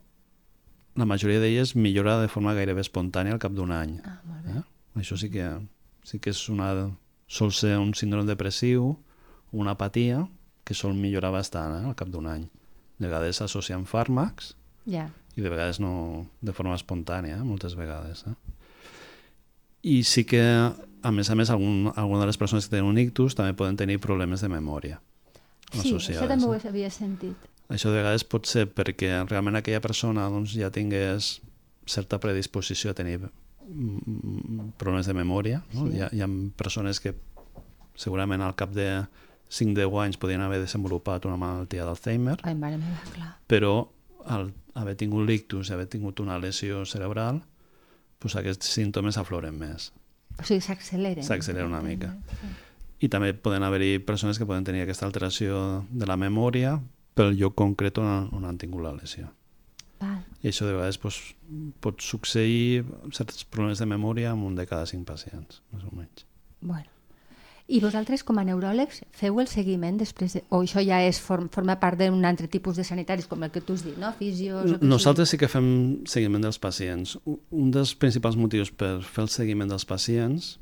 la 0.96 1.06
majoria 1.08 1.40
d'elles, 1.40 1.74
millora 1.76 2.18
de 2.20 2.28
forma 2.28 2.52
gairebé 2.54 2.80
espontània 2.85 3.32
al 3.32 3.40
cap 3.40 3.52
d'un 3.56 3.72
any. 3.72 3.98
Ah, 4.04 4.18
molt 4.28 4.44
bé. 4.44 4.58
Eh? 4.61 4.64
Això 5.00 5.16
sí 5.16 5.30
que, 5.32 5.46
sí 6.04 6.18
que 6.18 6.30
és 6.30 6.40
una, 6.52 6.72
sol 7.28 7.52
ser 7.52 7.76
un 7.78 7.94
síndrome 7.94 8.28
depressiu, 8.28 8.96
una 9.52 9.76
apatia, 9.76 10.26
que 10.64 10.74
sol 10.74 10.94
millorar 10.94 11.32
bastant 11.34 11.76
eh? 11.80 11.84
al 11.88 11.96
cap 11.98 12.10
d'un 12.12 12.26
any. 12.30 12.48
De 12.98 13.08
vegades 13.08 13.40
s'associa 13.40 13.76
amb 13.76 13.88
fàrmacs, 13.90 14.54
Ja. 14.86 15.08
i 15.36 15.40
de 15.40 15.48
vegades 15.48 15.78
no 15.80 16.26
de 16.40 16.52
forma 16.52 16.74
espontània, 16.74 17.38
eh? 17.38 17.44
moltes 17.46 17.74
vegades. 17.78 18.24
Eh? 18.26 18.34
I 19.82 20.02
sí 20.06 20.24
que, 20.24 20.42
a 20.42 21.10
més 21.10 21.30
a 21.30 21.34
més, 21.34 21.50
algun, 21.50 21.92
alguna 21.96 22.20
de 22.20 22.26
les 22.30 22.38
persones 22.38 22.66
que 22.66 22.76
tenen 22.76 22.90
un 22.90 22.98
ictus 22.98 23.34
també 23.34 23.54
poden 23.58 23.76
tenir 23.76 23.98
problemes 23.98 24.40
de 24.40 24.48
memòria 24.48 25.00
Sí, 25.72 25.94
això 25.96 26.28
també 26.28 26.44
ho 26.44 26.54
eh? 26.54 26.60
havia 26.68 26.90
sentit. 26.92 27.48
Això 27.72 27.88
de 27.88 28.02
vegades 28.02 28.24
pot 28.28 28.48
ser 28.48 28.66
perquè 28.68 29.22
realment 29.24 29.56
aquella 29.56 29.80
persona 29.80 30.26
doncs, 30.28 30.52
ja 30.58 30.68
tingués 30.74 31.38
certa 31.88 32.18
predisposició 32.20 32.92
a 32.92 32.94
tenir 32.98 33.22
problemes 34.79 35.07
de 35.07 35.14
memòria. 35.14 35.62
No? 35.75 35.87
Sí. 35.87 35.96
Hi, 35.96 36.03
ha, 36.03 36.11
hi 36.12 36.22
ha 36.25 36.29
persones 36.59 37.01
que 37.01 37.14
segurament 37.98 38.42
al 38.42 38.57
cap 38.59 38.72
de 38.75 38.88
5-10 39.53 39.98
anys 40.07 40.18
podien 40.20 40.40
haver 40.40 40.62
desenvolupat 40.62 41.27
una 41.29 41.37
malaltia 41.37 41.85
d'Alzheimer, 41.85 42.38
però 43.51 43.75
al 44.25 44.53
haver 44.75 44.94
tingut 44.96 45.27
l'ictus 45.29 45.68
i 45.68 45.75
haver 45.77 45.88
tingut 45.92 46.22
una 46.25 46.38
lesió 46.40 46.87
cerebral, 46.88 47.42
doncs 48.22 48.38
aquests 48.40 48.70
símptomes 48.79 49.18
afloren 49.20 49.59
més. 49.59 49.90
O 50.38 50.46
sigui, 50.46 50.62
s'acceleren. 50.64 51.27
S'accelera 51.27 51.68
una 51.68 51.83
mica. 51.85 52.14
I 53.03 53.11
també 53.12 53.33
poden 53.35 53.66
haver-hi 53.66 53.98
persones 54.07 54.38
que 54.38 54.46
poden 54.48 54.64
tenir 54.64 54.85
aquesta 54.87 55.05
alteració 55.09 55.83
de 55.90 56.09
la 56.09 56.16
memòria 56.16 56.79
pel 57.18 57.37
lloc 57.37 57.57
concret 57.59 57.98
on, 58.01 58.31
on 58.33 58.46
han 58.48 58.61
tingut 58.62 58.87
la 58.87 58.94
lesió. 58.96 59.29
Val. 60.02 60.22
I 60.42 60.50
això 60.50 60.66
de 60.66 60.74
vegades 60.76 60.98
doncs, 61.02 61.20
pot 61.84 62.02
succeir 62.02 62.82
certs 63.14 63.44
problemes 63.44 63.82
de 63.82 63.88
memòria 63.88 64.34
en 64.34 64.42
un 64.48 64.58
de 64.58 64.66
cada 64.66 64.88
cinc 64.90 65.06
pacients, 65.08 65.62
més 65.72 65.86
o 65.86 65.94
menys. 65.94 66.26
Bueno. 66.60 66.88
I 67.72 67.78
vosaltres, 67.80 68.24
com 68.26 68.36
a 68.36 68.42
neuròlegs, 68.44 68.98
feu 69.16 69.38
el 69.40 69.46
seguiment 69.48 69.96
després 69.96 70.34
de... 70.36 70.42
O 70.52 70.58
això 70.64 70.82
ja 70.84 70.98
és 71.06 71.20
form, 71.22 71.46
forma 71.54 71.78
part 71.80 71.96
d'un 72.00 72.26
altre 72.28 72.48
tipus 72.50 72.76
de 72.76 72.84
sanitaris, 72.84 73.28
com 73.30 73.46
el 73.46 73.52
que 73.54 73.62
tu 73.64 73.76
has 73.78 73.84
dit, 73.86 73.94
no? 74.02 74.10
Fisios... 74.18 74.74
Nosaltres 74.82 75.32
sí 75.32 75.38
que 75.40 75.48
fem 75.48 75.68
seguiment 76.10 76.42
dels 76.44 76.58
pacients. 76.60 77.14
Un 77.24 77.70
dels 77.72 77.94
principals 77.94 78.36
motius 78.36 78.74
per 78.74 78.96
fer 79.06 79.24
el 79.24 79.30
seguiment 79.32 79.70
dels 79.72 79.86
pacients 79.88 80.56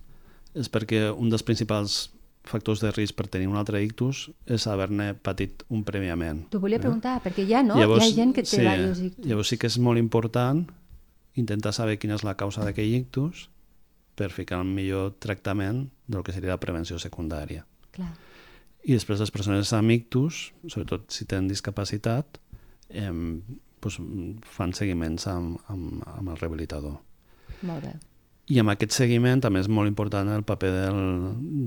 és 0.54 0.70
perquè 0.70 1.08
un 1.10 1.32
dels 1.32 1.46
principals 1.46 2.10
factors 2.48 2.80
de 2.80 2.90
risc 2.94 3.16
per 3.18 3.26
tenir 3.28 3.48
un 3.50 3.58
altre 3.60 3.82
ictus 3.84 4.28
és 4.48 4.66
haver-ne 4.66 5.12
patit 5.14 5.64
un 5.68 5.84
prèviament. 5.84 6.46
T'ho 6.50 6.60
volia 6.62 6.80
eh? 6.80 6.82
preguntar, 6.82 7.18
perquè 7.24 7.44
ja, 7.48 7.62
no? 7.66 7.76
hi 7.78 7.84
ha 7.84 8.10
gent 8.16 8.34
que 8.36 8.44
té 8.46 8.54
sí, 8.54 8.60
diversos 8.62 9.02
ictus. 9.10 9.26
Llavors 9.28 9.52
sí 9.52 9.60
que 9.60 9.70
és 9.70 9.78
molt 9.82 10.00
important 10.00 10.64
intentar 11.40 11.72
saber 11.76 11.98
quina 12.00 12.16
és 12.16 12.24
la 12.26 12.36
causa 12.40 12.64
d'aquell 12.66 12.96
ictus 13.02 13.48
per 14.18 14.30
ficar 14.34 14.60
el 14.60 14.68
millor 14.68 15.14
tractament 15.22 15.86
del 16.10 16.24
que 16.26 16.34
seria 16.36 16.56
la 16.56 16.60
prevenció 16.60 16.98
secundària. 17.00 17.64
Clar. 17.94 18.10
I 18.80 18.96
després 18.96 19.20
les 19.20 19.32
persones 19.32 19.72
amb 19.76 19.92
ictus, 19.92 20.50
sobretot 20.66 21.10
si 21.12 21.26
tenen 21.28 21.50
discapacitat, 21.50 22.40
eh, 22.88 23.10
doncs, 23.80 24.00
fan 24.56 24.72
seguiments 24.76 25.26
amb, 25.28 25.60
amb, 25.72 26.04
amb 26.16 26.32
el 26.32 26.40
rehabilitador. 26.40 26.96
Molt 27.68 27.84
bé. 27.84 27.94
I 28.50 28.58
amb 28.58 28.72
aquest 28.72 28.96
seguiment 28.96 29.40
també 29.44 29.60
és 29.62 29.68
molt 29.70 29.86
important 29.90 30.28
el 30.34 30.42
paper 30.46 30.70
del, 30.74 30.96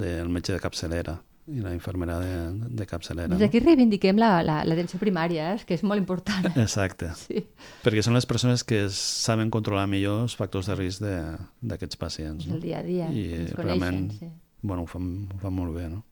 del 0.01 0.29
metge 0.33 0.51
de 0.55 0.59
capçalera 0.59 1.21
i 1.51 1.59
la 1.59 1.73
infermera 1.75 2.17
de, 2.21 2.35
de 2.71 2.85
capçalera. 2.87 3.27
Doncs 3.33 3.43
aquí 3.49 3.59
reivindiquem 3.59 4.15
la- 4.19 4.41
la- 4.47 4.61
l'atenció 4.63 4.95
primària, 4.99 5.49
eh? 5.55 5.63
que 5.67 5.75
és 5.75 5.83
molt 5.83 5.99
important. 5.99 6.45
No? 6.55 6.61
Exacte. 6.63 7.09
Sí. 7.25 7.41
Perquè 7.83 8.03
són 8.03 8.15
les 8.15 8.25
persones 8.27 8.63
que 8.63 8.85
saben 8.95 9.49
controlar 9.51 9.83
millor 9.91 10.21
els 10.23 10.35
factors 10.39 10.67
de 10.71 10.75
risc 10.79 11.03
de- 11.03 11.35
d'aquests 11.61 11.99
pacients. 11.99 12.47
No? 12.47 12.55
El 12.55 12.61
dia 12.63 12.79
a 12.79 12.83
dia, 12.87 13.09
I 13.11 13.25
ens 13.41 13.51
realment, 13.59 14.07
coneixen, 14.07 14.31
sí. 14.31 14.59
bueno, 14.61 14.83
ho 14.83 14.87
fan, 14.87 15.09
ho 15.35 15.39
fan 15.43 15.55
molt 15.59 15.75
bé, 15.75 15.89
no? 15.91 16.03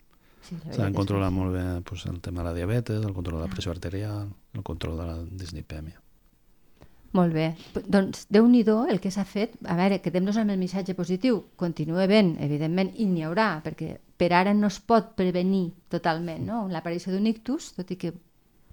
Sí, 0.41 0.55
la 0.65 0.73
Saben 0.73 0.93
controlar 0.97 1.29
molt 1.31 1.53
bé 1.53 1.63
pues, 1.85 2.03
el 2.11 2.19
tema 2.19 2.41
de 2.41 2.49
la 2.49 2.53
diabetes, 2.55 2.99
el 3.05 3.13
control 3.13 3.39
de 3.39 3.47
la 3.47 3.51
pressió 3.53 3.71
arterial, 3.71 4.31
el 4.53 4.63
control 4.63 4.97
de 4.97 5.05
la 5.05 5.17
dislipèmia. 5.23 6.01
Molt 7.17 7.33
bé. 7.35 7.49
Doncs, 7.91 8.25
déu 8.31 8.47
nhi 8.47 8.63
el 8.63 8.99
que 9.03 9.11
s'ha 9.11 9.25
fet. 9.25 9.57
A 9.67 9.75
veure, 9.75 9.99
quedem-nos 9.99 10.37
amb 10.37 10.51
el 10.51 10.57
missatge 10.57 10.95
positiu. 10.95 11.43
Continua 11.57 12.07
ben, 12.07 12.37
evidentment, 12.39 12.93
i 12.95 13.05
n'hi 13.05 13.23
haurà, 13.23 13.61
perquè 13.63 13.97
per 14.17 14.31
ara 14.33 14.53
no 14.53 14.67
es 14.67 14.79
pot 14.79 15.15
prevenir 15.15 15.73
totalment 15.89 16.45
no? 16.45 16.67
l'aparició 16.69 17.11
d'un 17.11 17.27
ictus, 17.27 17.73
tot 17.73 17.91
i 17.91 17.97
que 17.97 18.13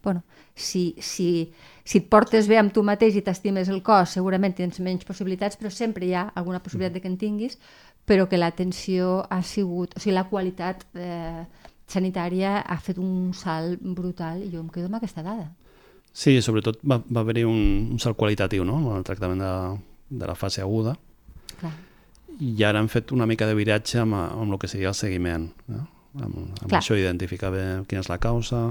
bueno, 0.02 0.22
si, 0.54 0.94
si, 1.00 1.52
si 1.84 1.98
et 1.98 2.08
portes 2.08 2.46
bé 2.48 2.58
amb 2.60 2.72
tu 2.72 2.84
mateix 2.86 3.16
i 3.18 3.22
t'estimes 3.26 3.68
el 3.68 3.82
cos, 3.82 4.14
segurament 4.14 4.54
tens 4.54 4.78
menys 4.80 5.04
possibilitats, 5.04 5.58
però 5.58 5.72
sempre 5.74 6.06
hi 6.06 6.14
ha 6.14 6.28
alguna 6.38 6.62
possibilitat 6.62 6.94
de 6.94 7.02
que 7.02 7.10
en 7.10 7.18
tinguis, 7.18 7.58
però 8.06 8.28
que 8.28 8.38
l'atenció 8.38 9.24
ha 9.28 9.42
sigut... 9.42 9.96
O 9.96 10.00
sigui, 10.00 10.14
la 10.14 10.28
qualitat 10.30 10.86
eh, 10.94 11.44
sanitària 11.90 12.60
ha 12.62 12.78
fet 12.80 13.00
un 13.02 13.34
salt 13.34 13.82
brutal 13.82 14.44
i 14.44 14.52
jo 14.52 14.62
em 14.62 14.70
quedo 14.72 14.88
amb 14.88 15.00
aquesta 15.00 15.24
dada. 15.26 15.50
Sí, 16.18 16.32
sobretot 16.42 16.80
va, 16.82 16.96
va 17.14 17.22
haver-hi 17.22 17.44
un, 17.46 17.60
un 17.94 18.00
salt 18.02 18.16
qualitatiu 18.18 18.64
no? 18.66 18.78
en 18.90 18.96
el 18.98 19.04
tractament 19.06 19.38
de, 19.44 19.52
de 20.18 20.26
la 20.26 20.34
fase 20.34 20.64
aguda 20.64 20.96
Clar. 21.60 21.70
i 22.42 22.64
ara 22.66 22.80
han 22.82 22.88
fet 22.90 23.12
una 23.14 23.26
mica 23.30 23.46
de 23.46 23.54
viratge 23.54 24.00
amb, 24.02 24.16
amb 24.18 24.56
el 24.56 24.58
que 24.58 24.70
seria 24.70 24.90
el 24.90 24.96
seguiment. 24.98 25.46
No? 25.70 25.84
Amb, 26.18 26.36
amb 26.40 26.64
Clar. 26.66 26.80
això 26.80 26.96
identificar 26.98 27.52
bé 27.54 27.62
quina 27.86 28.02
és 28.02 28.10
la 28.10 28.18
causa, 28.18 28.64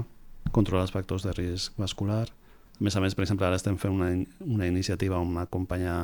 controlar 0.52 0.84
els 0.84 0.92
factors 0.92 1.24
de 1.24 1.32
risc 1.36 1.78
vascular. 1.80 2.26
A 2.28 2.84
més 2.84 2.96
a 2.96 3.00
més, 3.00 3.16
per 3.16 3.24
exemple, 3.24 3.46
ara 3.48 3.56
estem 3.58 3.78
fent 3.80 3.96
una, 3.96 4.10
una 4.44 4.68
iniciativa 4.68 5.16
amb 5.16 5.32
una 5.32 5.46
companya 5.48 5.94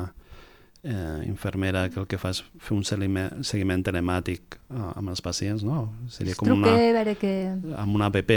eh, 0.83 1.21
infermera 1.27 1.85
que 1.89 2.01
el 2.01 2.07
que 2.09 2.17
fa 2.21 2.31
és 2.33 2.41
fer 2.57 2.75
un 2.75 2.83
seguiment, 2.87 3.43
seguiment 3.45 3.85
telemàtic 3.85 4.57
eh, 4.57 4.81
amb 4.95 5.13
els 5.13 5.21
pacients, 5.21 5.63
no? 5.63 5.91
Seria 6.09 6.35
com 6.37 6.51
una, 6.57 6.73
que... 6.73 7.35
amb 7.77 7.95
una 8.01 8.09
app, 8.09 8.33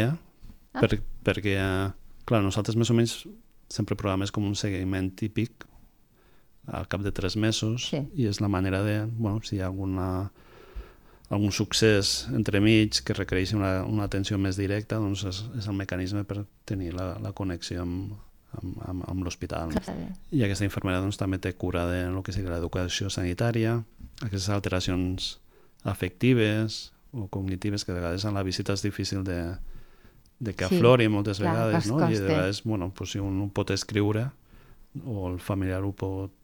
Ah. 0.69 0.83
per, 0.85 0.99
perquè, 1.25 1.57
eh, 1.57 2.08
clar, 2.29 2.43
nosaltres 2.45 2.77
més 2.77 2.91
o 2.93 2.97
menys 2.97 3.23
sempre 3.73 3.97
programes 3.97 4.33
com 4.33 4.47
un 4.49 4.57
seguiment 4.57 5.11
típic 5.17 5.67
al 6.69 6.87
cap 6.89 7.01
de 7.05 7.13
tres 7.17 7.37
mesos 7.41 7.89
Sí. 7.89 8.03
i 8.17 8.29
és 8.29 8.41
la 8.45 8.49
manera 8.53 8.83
de, 8.85 9.01
bueno, 9.17 9.41
si 9.45 9.57
hi 9.57 9.61
ha 9.63 9.67
alguna, 9.69 10.31
algun 11.33 11.53
succés 11.53 12.27
entremig 12.37 13.03
que 13.05 13.17
requereixi 13.17 13.57
una, 13.57 13.85
una 13.89 14.05
atenció 14.09 14.39
més 14.41 14.57
directa, 14.61 15.01
doncs 15.01 15.25
és, 15.29 15.43
és 15.61 15.69
el 15.69 15.77
mecanisme 15.77 16.25
per 16.29 16.45
tenir 16.69 16.93
la, 16.97 17.15
la 17.25 17.33
connexió 17.33 17.83
amb, 17.85 18.13
amb, 18.61 18.77
amb, 18.89 19.05
amb 19.09 19.25
l'hospital. 19.25 19.73
I 20.33 20.45
aquesta 20.45 20.69
infermera 20.69 21.01
doncs, 21.05 21.21
també 21.21 21.41
té 21.41 21.55
cura 21.57 21.87
de 21.89 22.07
lo 22.13 22.23
que 22.23 22.33
seria 22.37 22.53
l'educació 22.53 23.09
sanitària, 23.13 23.79
aquestes 24.21 24.49
alteracions 24.53 25.39
afectives 25.85 26.93
o 27.13 27.29
cognitives 27.33 27.85
que 27.85 27.93
a 27.93 27.97
vegades 27.97 28.25
en 28.29 28.37
la 28.37 28.45
visita 28.45 28.75
és 28.77 28.83
difícil 28.85 29.25
de, 29.25 29.39
de 30.39 30.55
que 30.55 30.69
Sí, 30.69 30.79
aflori 30.79 31.09
moltes 31.09 31.41
clar, 31.41 31.55
vegades, 31.55 31.87
no? 31.91 32.01
I 32.09 32.19
de 32.19 32.27
vegades, 32.27 32.63
bueno, 32.65 32.93
pues, 32.95 33.13
si 33.13 33.19
un 33.19 33.41
ho 33.43 33.49
pot 33.55 33.71
escriure 33.71 34.31
o 35.05 35.29
el 35.31 35.39
familiar 35.41 35.83
ho 35.85 35.93
pot 35.93 36.35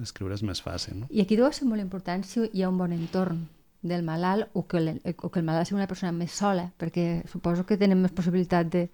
escriure 0.00 0.34
és 0.34 0.42
més 0.46 0.60
fàcil, 0.62 1.00
no? 1.02 1.06
I 1.10 1.22
aquí 1.24 1.36
deu 1.36 1.48
ser 1.52 1.66
molt 1.68 1.82
important 1.82 2.24
si 2.24 2.44
hi 2.52 2.62
ha 2.62 2.68
un 2.68 2.78
bon 2.78 2.92
entorn. 2.92 3.46
del 3.80 4.02
malalt 4.02 4.48
o 4.54 4.66
que, 4.66 4.78
el, 4.78 5.00
o 5.22 5.28
que 5.30 5.38
el 5.38 5.44
malalt 5.46 5.68
sigui 5.68 5.78
una 5.78 5.86
persona 5.86 6.10
més 6.10 6.32
sola, 6.34 6.64
perquè 6.80 7.22
suposo 7.30 7.62
que 7.64 7.76
tenen 7.78 8.00
més 8.02 8.10
possibilitat 8.10 8.66
de, 8.72 8.88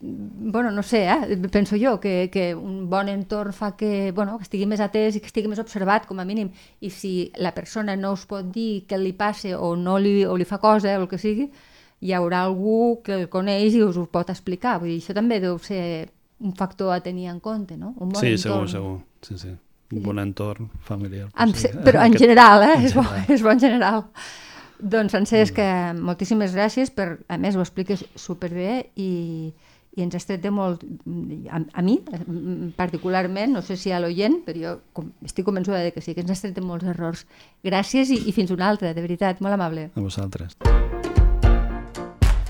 bueno, 0.00 0.70
no 0.70 0.82
sé, 0.82 1.08
eh? 1.08 1.36
penso 1.50 1.76
jo 1.76 1.98
que, 2.00 2.30
que 2.30 2.54
un 2.54 2.88
bon 2.88 3.08
entorn 3.08 3.52
fa 3.52 3.76
que, 3.76 4.12
bueno, 4.12 4.36
que 4.38 4.46
estigui 4.46 4.68
més 4.70 4.80
atès 4.80 5.16
i 5.16 5.20
que 5.20 5.26
estigui 5.26 5.50
més 5.50 5.58
observat, 5.58 6.06
com 6.06 6.20
a 6.20 6.24
mínim, 6.24 6.52
i 6.80 6.90
si 6.90 7.32
la 7.42 7.54
persona 7.56 7.96
no 7.96 8.12
us 8.14 8.26
pot 8.30 8.52
dir 8.54 8.84
què 8.86 8.98
li 9.00 9.12
passa 9.18 9.58
o, 9.58 9.74
no 9.74 9.98
li, 9.98 10.22
o 10.24 10.36
li 10.38 10.46
fa 10.46 10.60
cosa 10.62 10.94
o 10.94 11.02
el 11.02 11.08
que 11.10 11.18
sigui, 11.18 11.50
hi 12.00 12.12
haurà 12.12 12.42
algú 12.44 13.00
que 13.04 13.14
el 13.14 13.28
coneix 13.28 13.74
i 13.74 13.82
us 13.82 13.96
ho 13.96 14.06
pot 14.06 14.30
explicar. 14.30 14.78
Vull 14.80 14.90
dir, 14.94 15.00
això 15.02 15.14
també 15.14 15.40
deu 15.40 15.58
ser 15.58 16.10
un 16.40 16.52
factor 16.54 16.92
a 16.92 17.00
tenir 17.00 17.28
en 17.30 17.40
compte, 17.40 17.76
no? 17.76 17.94
Un 17.98 18.10
bon 18.10 18.20
sí, 18.20 18.34
entorn. 18.34 18.68
segur, 18.68 18.68
segur. 18.68 18.98
Sí, 19.22 19.38
sí. 19.38 19.54
Un 19.94 20.02
bon 20.02 20.18
entorn 20.18 20.70
familiar. 20.82 21.28
Em, 21.38 21.52
Sí. 21.54 21.68
però 21.84 22.04
en 22.04 22.16
general, 22.18 22.62
eh? 22.62 22.72
En 22.78 22.84
És, 22.84 22.94
bo, 22.94 23.02
general. 23.02 23.30
és 23.34 23.42
bo 23.42 23.50
en 23.50 23.60
general. 23.60 24.04
Doncs, 24.80 25.12
Francesc, 25.12 25.56
mm. 25.58 26.00
moltíssimes 26.02 26.52
gràcies 26.52 26.90
per, 26.90 27.20
a 27.28 27.38
més, 27.38 27.54
ho 27.56 27.60
expliques 27.62 28.04
superbé 28.18 28.90
i, 28.96 29.52
i 29.96 30.02
ens 30.02 30.14
has 30.18 30.26
tret 30.26 30.42
de 30.42 30.50
molt, 30.50 30.82
a, 31.48 31.60
a 31.72 31.82
mi 31.82 32.00
particularment, 32.76 33.52
no 33.54 33.62
sé 33.62 33.76
si 33.76 33.92
a 33.94 34.00
l'oient, 34.02 34.40
però 34.44 34.58
jo 34.60 34.74
com, 34.92 35.12
estic 35.24 35.46
convençuda 35.46 35.78
de 35.84 35.92
que 35.94 36.02
sí, 36.02 36.12
que 36.14 36.20
ens 36.26 36.34
has 36.34 36.42
tret 36.42 36.54
de 36.58 36.60
molts 36.64 36.84
errors. 36.84 37.24
Gràcies 37.64 38.10
i, 38.10 38.20
i 38.28 38.32
fins 38.32 38.50
una 38.50 38.68
altra, 38.68 38.92
de 38.92 39.00
veritat, 39.00 39.40
molt 39.40 39.54
amable. 39.54 39.90
A 39.94 40.00
vosaltres. 40.00 40.58